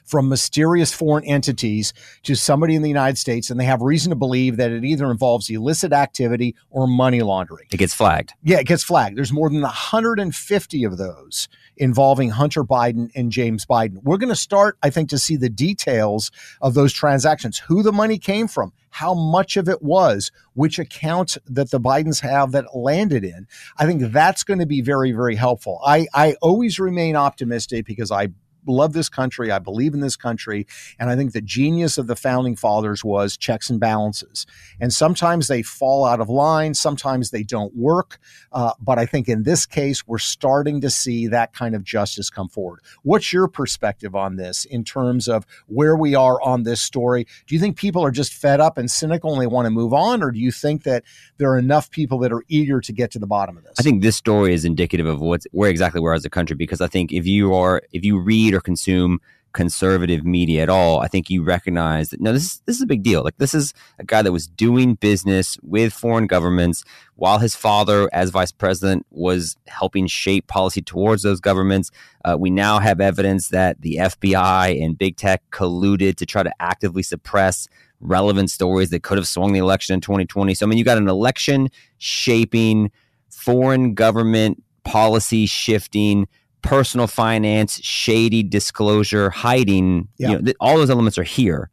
from 0.05 0.29
mysterious 0.29 0.93
foreign 0.93 1.25
entities 1.25 1.93
to 2.23 2.35
somebody 2.35 2.75
in 2.75 2.83
the 2.83 2.89
United 2.89 3.19
States, 3.19 3.51
and 3.51 3.61
they 3.61 3.67
have 3.67 3.83
reason 3.83 4.09
to 4.11 4.17
believe 4.17 4.57
that 4.57 4.73
it 4.73 4.85
either 4.85 5.11
involves 5.11 5.51
illicit 5.51 5.93
activity 5.93 6.57
or 6.71 6.87
money 6.87 7.21
laundering. 7.21 7.67
It 7.71 7.77
gets 7.77 7.93
flagged. 7.93 8.33
Yeah, 8.43 8.59
it 8.59 8.67
gets 8.67 8.83
flagged. 8.83 9.19
There's 9.19 9.33
more 9.33 9.51
than 9.51 9.61
150 9.61 10.85
of 10.85 10.97
those 10.97 11.49
involving 11.79 12.31
Hunter 12.31 12.65
Biden 12.65 13.11
and 13.15 13.33
James 13.33 13.65
Biden. 13.65 14.03
We're 14.03 14.19
going 14.19 14.29
to 14.29 14.37
start, 14.37 14.77
I 14.83 14.91
think, 14.91 15.09
to 15.11 15.19
see 15.19 15.37
the 15.37 15.49
details 15.49 16.31
of 16.61 16.75
those 16.75 16.93
transactions, 16.93 17.59
who 17.59 17.83
the 17.83 17.93
money 17.93 18.19
came 18.19 18.49
from, 18.49 18.73
how 18.91 19.15
much 19.15 19.57
of 19.57 19.69
it 19.69 19.83
was, 19.83 20.31
which 20.55 20.79
account 20.79 21.39
that 21.47 21.71
the 21.71 21.81
Bidens 21.81 22.21
have 22.21 22.53
that 22.53 22.77
landed 22.77 23.25
in. 23.25 23.47
I 23.79 23.87
think 23.87 24.13
that's 24.13 24.45
going 24.45 24.61
to 24.61 24.67
be 24.67 24.83
very, 24.83 25.13
very 25.13 25.37
helpful. 25.37 25.81
I, 25.85 26.07
I 26.13 26.35
always 26.43 26.79
remain 26.79 27.17
optimistic 27.17 27.87
because 27.87 28.11
I 28.11 28.29
love 28.69 28.93
this 28.93 29.09
country. 29.09 29.51
I 29.51 29.59
believe 29.59 29.95
in 29.95 30.01
this 30.01 30.17
country. 30.17 30.67
And 30.99 31.11
I 31.11 31.17
think 31.17 31.33
the 31.33 31.41
genius 31.41 31.99
of 31.99 32.07
the 32.07 32.17
founding 32.17 32.57
fathers 32.57 33.05
was 33.05 33.37
checks 33.37 33.71
and 33.71 33.81
balances. 33.81 34.47
And 34.81 34.93
sometimes 34.93 35.49
they 35.49 35.63
fall 35.63 36.05
out 36.05 36.21
of 36.21 36.29
line, 36.29 36.75
sometimes 36.75 37.31
they 37.31 37.43
don't 37.43 37.75
work. 37.77 38.19
Uh, 38.53 38.73
but 38.81 38.99
I 38.99 39.07
think 39.07 39.29
in 39.29 39.43
this 39.43 39.67
case, 39.67 40.07
we're 40.07 40.19
starting 40.19 40.81
to 40.81 40.91
see 40.91 41.27
that 41.29 41.53
kind 41.53 41.75
of 41.75 41.85
justice 41.85 42.31
come 42.31 42.49
forward. 42.49 42.81
What's 43.03 43.33
your 43.33 43.49
perspective 43.49 44.15
on 44.15 44.37
this 44.37 44.65
in 44.65 44.85
terms 44.85 45.29
of 45.29 45.47
where 45.67 45.97
we 45.97 46.15
are 46.15 46.41
on 46.43 46.63
this 46.63 46.81
story? 46.81 47.27
Do 47.47 47.55
you 47.55 47.61
think 47.61 47.77
people 47.77 48.05
are 48.05 48.11
just 48.11 48.33
fed 48.33 48.61
up 48.61 48.79
and 48.79 48.91
cynical 48.91 49.33
and 49.33 49.41
they 49.41 49.47
want 49.47 49.67
to 49.67 49.71
move 49.71 49.93
on? 49.93 50.23
Or 50.23 50.31
do 50.31 50.39
you 50.39 50.53
think 50.53 50.85
that 50.85 51.05
there 51.39 51.51
are 51.51 51.59
enough 51.59 51.91
people 51.91 52.19
that 52.19 52.33
are 52.33 52.43
eager 52.49 52.81
to 52.81 52.93
get 52.93 53.11
to 53.13 53.19
the 53.19 53.27
bottom 53.27 53.57
of 53.57 53.65
this? 53.65 53.75
I 53.79 53.83
think 53.83 54.03
this 54.03 54.17
story 54.17 54.55
is 54.55 54.65
indicative 54.65 55.07
of 55.07 55.21
what's 55.21 55.47
where 55.53 55.71
exactly 55.71 56.01
we're 56.01 56.15
as 56.15 56.25
a 56.25 56.31
country 56.31 56.57
because 56.57 56.81
I 56.81 56.89
think 56.89 57.13
if 57.13 57.27
you 57.27 57.55
are 57.55 57.83
if 57.93 58.05
you 58.05 58.19
read 58.19 58.55
or 58.59 58.61
consume 58.61 59.21
conservative 59.53 60.25
media 60.25 60.63
at 60.63 60.69
all, 60.69 61.01
I 61.01 61.09
think 61.09 61.31
you 61.31 61.43
recognize 61.43 62.11
that 62.11 62.21
no, 62.21 62.33
this 62.33 62.45
is 62.45 62.63
this 62.67 62.77
is 62.77 62.83
a 62.83 62.87
big 62.87 63.03
deal. 63.03 63.25
Like 63.25 63.39
this 63.39 63.55
is 63.55 63.73
a 63.99 64.05
guy 64.05 64.23
that 64.23 64.33
was 64.33 64.47
doing 64.47 64.95
business 64.95 65.59
with 65.63 65.93
foreign 65.93 66.27
governments 66.27 66.85
while 67.17 67.39
his 67.39 67.57
father, 67.57 68.09
as 68.13 68.31
vice 68.31 68.53
president, 68.53 69.07
was 69.11 69.57
helping 69.67 70.07
shape 70.07 70.47
policy 70.47 70.83
towards 70.83 71.23
those 71.23 71.41
governments. 71.41 71.91
Uh, 72.25 72.37
we 72.39 72.51
now 72.51 72.79
have 72.79 73.01
evidence 73.01 73.49
that 73.49 73.81
the 73.81 73.97
FBI 73.97 74.85
and 74.85 74.99
big 74.99 75.17
tech 75.17 75.43
colluded 75.51 76.17
to 76.17 76.27
try 76.27 76.43
to 76.43 76.53
actively 76.61 77.03
suppress 77.03 77.69
relevant 78.01 78.51
stories 78.51 78.91
that 78.91 79.03
could 79.03 79.19
have 79.19 79.27
swung 79.27 79.53
the 79.53 79.59
election 79.59 79.95
in 79.95 80.01
2020. 80.01 80.55
So 80.55 80.67
I 80.67 80.69
mean, 80.69 80.79
you 80.79 80.85
got 80.85 80.99
an 80.99 81.09
election 81.09 81.69
shaping, 81.97 82.93
foreign 83.31 83.95
government 83.95 84.63
policy 84.85 85.47
shifting 85.47 86.29
personal 86.63 87.07
finance, 87.07 87.81
shady 87.83 88.43
disclosure, 88.43 89.31
hiding. 89.31 90.09
Yeah. 90.19 90.29
You 90.29 90.35
know, 90.35 90.45
th- 90.45 90.57
all 90.61 90.77
those 90.77 90.91
elements 90.91 91.19
are 91.19 91.25
here. 91.25 91.71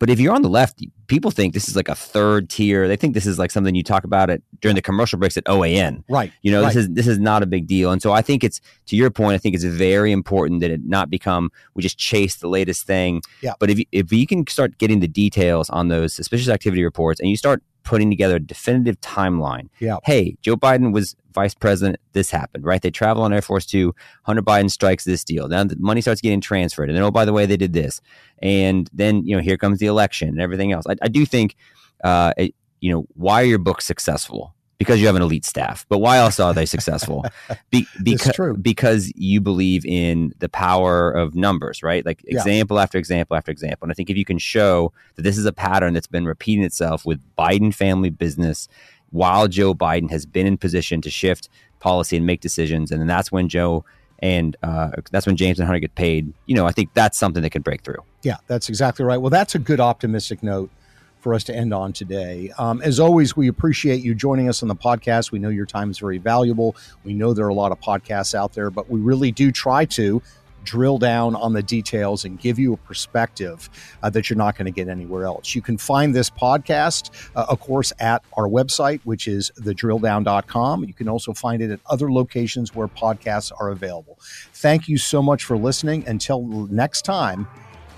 But 0.00 0.08
if 0.08 0.18
you're 0.18 0.34
on 0.34 0.40
the 0.40 0.48
left, 0.48 0.82
people 1.08 1.30
think 1.30 1.52
this 1.52 1.68
is 1.68 1.76
like 1.76 1.88
a 1.88 1.94
third 1.94 2.48
tier. 2.48 2.88
They 2.88 2.96
think 2.96 3.12
this 3.12 3.26
is 3.26 3.38
like 3.38 3.50
something 3.50 3.74
you 3.74 3.82
talk 3.82 4.02
about 4.02 4.30
it 4.30 4.42
during 4.62 4.74
the 4.74 4.80
commercial 4.80 5.18
breaks 5.18 5.36
at 5.36 5.44
OAN. 5.44 6.02
Right. 6.08 6.32
You 6.40 6.50
know, 6.50 6.62
right. 6.62 6.68
this 6.68 6.76
is 6.76 6.88
this 6.88 7.06
is 7.06 7.18
not 7.18 7.42
a 7.42 7.46
big 7.46 7.66
deal. 7.66 7.92
And 7.92 8.00
so 8.00 8.10
I 8.10 8.22
think 8.22 8.42
it's 8.42 8.62
to 8.86 8.96
your 8.96 9.10
point, 9.10 9.34
I 9.34 9.38
think 9.38 9.54
it's 9.54 9.62
very 9.62 10.10
important 10.10 10.62
that 10.62 10.70
it 10.70 10.80
not 10.86 11.10
become 11.10 11.50
we 11.74 11.82
just 11.82 11.98
chase 11.98 12.36
the 12.36 12.48
latest 12.48 12.86
thing. 12.86 13.20
Yeah. 13.42 13.52
But 13.58 13.68
if 13.68 13.78
you, 13.78 13.84
if 13.92 14.10
you 14.10 14.26
can 14.26 14.46
start 14.46 14.78
getting 14.78 15.00
the 15.00 15.08
details 15.08 15.68
on 15.68 15.88
those 15.88 16.14
suspicious 16.14 16.48
activity 16.48 16.82
reports 16.82 17.20
and 17.20 17.28
you 17.28 17.36
start 17.36 17.62
putting 17.82 18.10
together 18.10 18.36
a 18.36 18.40
definitive 18.40 19.00
timeline. 19.00 19.68
Yeah. 19.78 19.96
Hey, 20.04 20.36
Joe 20.42 20.56
Biden 20.56 20.92
was 20.92 21.16
vice 21.32 21.54
president. 21.54 21.98
This 22.12 22.30
happened, 22.30 22.64
right? 22.64 22.82
They 22.82 22.90
travel 22.90 23.22
on 23.22 23.32
Air 23.32 23.42
Force 23.42 23.66
Two. 23.66 23.94
Hunter 24.24 24.42
Biden 24.42 24.70
strikes 24.70 25.04
this 25.04 25.24
deal. 25.24 25.48
Then 25.48 25.68
the 25.68 25.76
money 25.78 26.00
starts 26.00 26.20
getting 26.20 26.40
transferred. 26.40 26.88
And 26.88 26.96
then, 26.96 27.04
oh, 27.04 27.10
by 27.10 27.24
the 27.24 27.32
way, 27.32 27.46
they 27.46 27.56
did 27.56 27.72
this. 27.72 28.00
And 28.42 28.88
then, 28.92 29.24
you 29.24 29.36
know, 29.36 29.42
here 29.42 29.56
comes 29.56 29.78
the 29.78 29.86
election 29.86 30.28
and 30.28 30.40
everything 30.40 30.72
else. 30.72 30.86
I, 30.88 30.96
I 31.02 31.08
do 31.08 31.24
think, 31.24 31.56
uh, 32.04 32.32
it, 32.36 32.54
you 32.80 32.92
know, 32.92 33.06
why 33.14 33.42
are 33.42 33.46
your 33.46 33.58
books 33.58 33.84
successful? 33.84 34.54
Because 34.80 34.98
you 35.00 35.06
have 35.06 35.14
an 35.14 35.20
elite 35.22 35.44
staff. 35.44 35.84
But 35.88 35.98
why 35.98 36.16
else 36.16 36.40
are 36.40 36.52
they 36.54 36.64
successful? 36.66 37.24
Be, 37.70 37.86
because, 38.02 38.34
true. 38.34 38.56
because 38.56 39.12
you 39.14 39.38
believe 39.40 39.84
in 39.84 40.32
the 40.38 40.48
power 40.48 41.10
of 41.12 41.34
numbers, 41.36 41.82
right? 41.82 42.04
Like 42.04 42.24
Yeah. 42.26 42.38
example 42.38 42.80
after 42.80 42.96
example 42.98 43.36
after 43.36 43.52
example. 43.52 43.84
And 43.84 43.92
I 43.92 43.94
think 43.94 44.08
if 44.08 44.16
you 44.16 44.24
can 44.24 44.38
show 44.38 44.92
that 45.16 45.22
this 45.22 45.36
is 45.36 45.44
a 45.44 45.52
pattern 45.52 45.92
that's 45.92 46.06
been 46.06 46.24
repeating 46.24 46.64
itself 46.64 47.04
with 47.04 47.20
Biden 47.38 47.74
family 47.74 48.08
business 48.10 48.68
while 49.10 49.48
Joe 49.48 49.74
Biden 49.74 50.10
has 50.10 50.24
been 50.24 50.46
in 50.46 50.56
position 50.56 51.02
to 51.02 51.10
shift 51.10 51.50
policy 51.78 52.16
and 52.16 52.24
make 52.26 52.40
decisions, 52.40 52.90
and 52.90 53.00
then 53.00 53.06
that's 53.06 53.30
when 53.30 53.48
Joe 53.48 53.84
and 54.22 54.56
uh, 54.62 54.90
that's 55.10 55.26
when 55.26 55.36
James 55.36 55.58
and 55.58 55.66
Hunter 55.66 55.80
get 55.80 55.94
paid. 55.94 56.32
You 56.46 56.54
know, 56.54 56.66
I 56.66 56.72
think 56.72 56.90
that's 56.94 57.18
something 57.18 57.42
that 57.42 57.50
can 57.50 57.62
break 57.62 57.82
through. 57.82 58.02
Yeah, 58.22 58.36
that's 58.48 58.68
exactly 58.68 59.04
right. 59.04 59.16
Well, 59.18 59.30
that's 59.30 59.54
a 59.54 59.58
good 59.58 59.80
optimistic 59.80 60.42
note 60.42 60.70
for 61.20 61.34
us 61.34 61.44
to 61.44 61.54
end 61.54 61.72
on 61.72 61.92
today. 61.92 62.52
Um, 62.58 62.80
as 62.82 62.98
always, 62.98 63.36
we 63.36 63.48
appreciate 63.48 64.02
you 64.02 64.14
joining 64.14 64.48
us 64.48 64.62
on 64.62 64.68
the 64.68 64.76
podcast. 64.76 65.30
We 65.30 65.38
know 65.38 65.50
your 65.50 65.66
time 65.66 65.90
is 65.90 65.98
very 65.98 66.18
valuable. 66.18 66.76
We 67.04 67.14
know 67.14 67.32
there 67.32 67.46
are 67.46 67.50
a 67.50 67.54
lot 67.54 67.72
of 67.72 67.80
podcasts 67.80 68.34
out 68.34 68.54
there, 68.54 68.70
but 68.70 68.90
we 68.90 69.00
really 69.00 69.30
do 69.30 69.52
try 69.52 69.84
to 69.86 70.22
drill 70.64 70.98
down 70.98 71.34
on 71.34 71.52
the 71.52 71.62
details 71.62 72.24
and 72.24 72.38
give 72.38 72.58
you 72.58 72.72
a 72.72 72.76
perspective 72.76 73.70
uh, 74.02 74.10
that 74.10 74.28
you're 74.28 74.36
not 74.36 74.56
going 74.56 74.66
to 74.66 74.70
get 74.70 74.88
anywhere 74.88 75.24
else. 75.24 75.54
You 75.54 75.62
can 75.62 75.78
find 75.78 76.14
this 76.14 76.30
podcast, 76.30 77.10
uh, 77.34 77.46
of 77.48 77.60
course, 77.60 77.92
at 77.98 78.22
our 78.36 78.46
website, 78.46 79.00
which 79.04 79.26
is 79.26 79.50
thedrilldown.com. 79.60 80.84
You 80.84 80.94
can 80.94 81.08
also 81.08 81.32
find 81.32 81.62
it 81.62 81.70
at 81.70 81.80
other 81.86 82.12
locations 82.12 82.74
where 82.74 82.88
podcasts 82.88 83.52
are 83.58 83.70
available. 83.70 84.18
Thank 84.54 84.88
you 84.88 84.98
so 84.98 85.22
much 85.22 85.44
for 85.44 85.56
listening. 85.56 86.06
Until 86.06 86.42
next 86.42 87.02
time, 87.02 87.48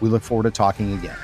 we 0.01 0.09
look 0.09 0.23
forward 0.23 0.45
to 0.45 0.51
talking 0.51 0.93
again. 0.95 1.17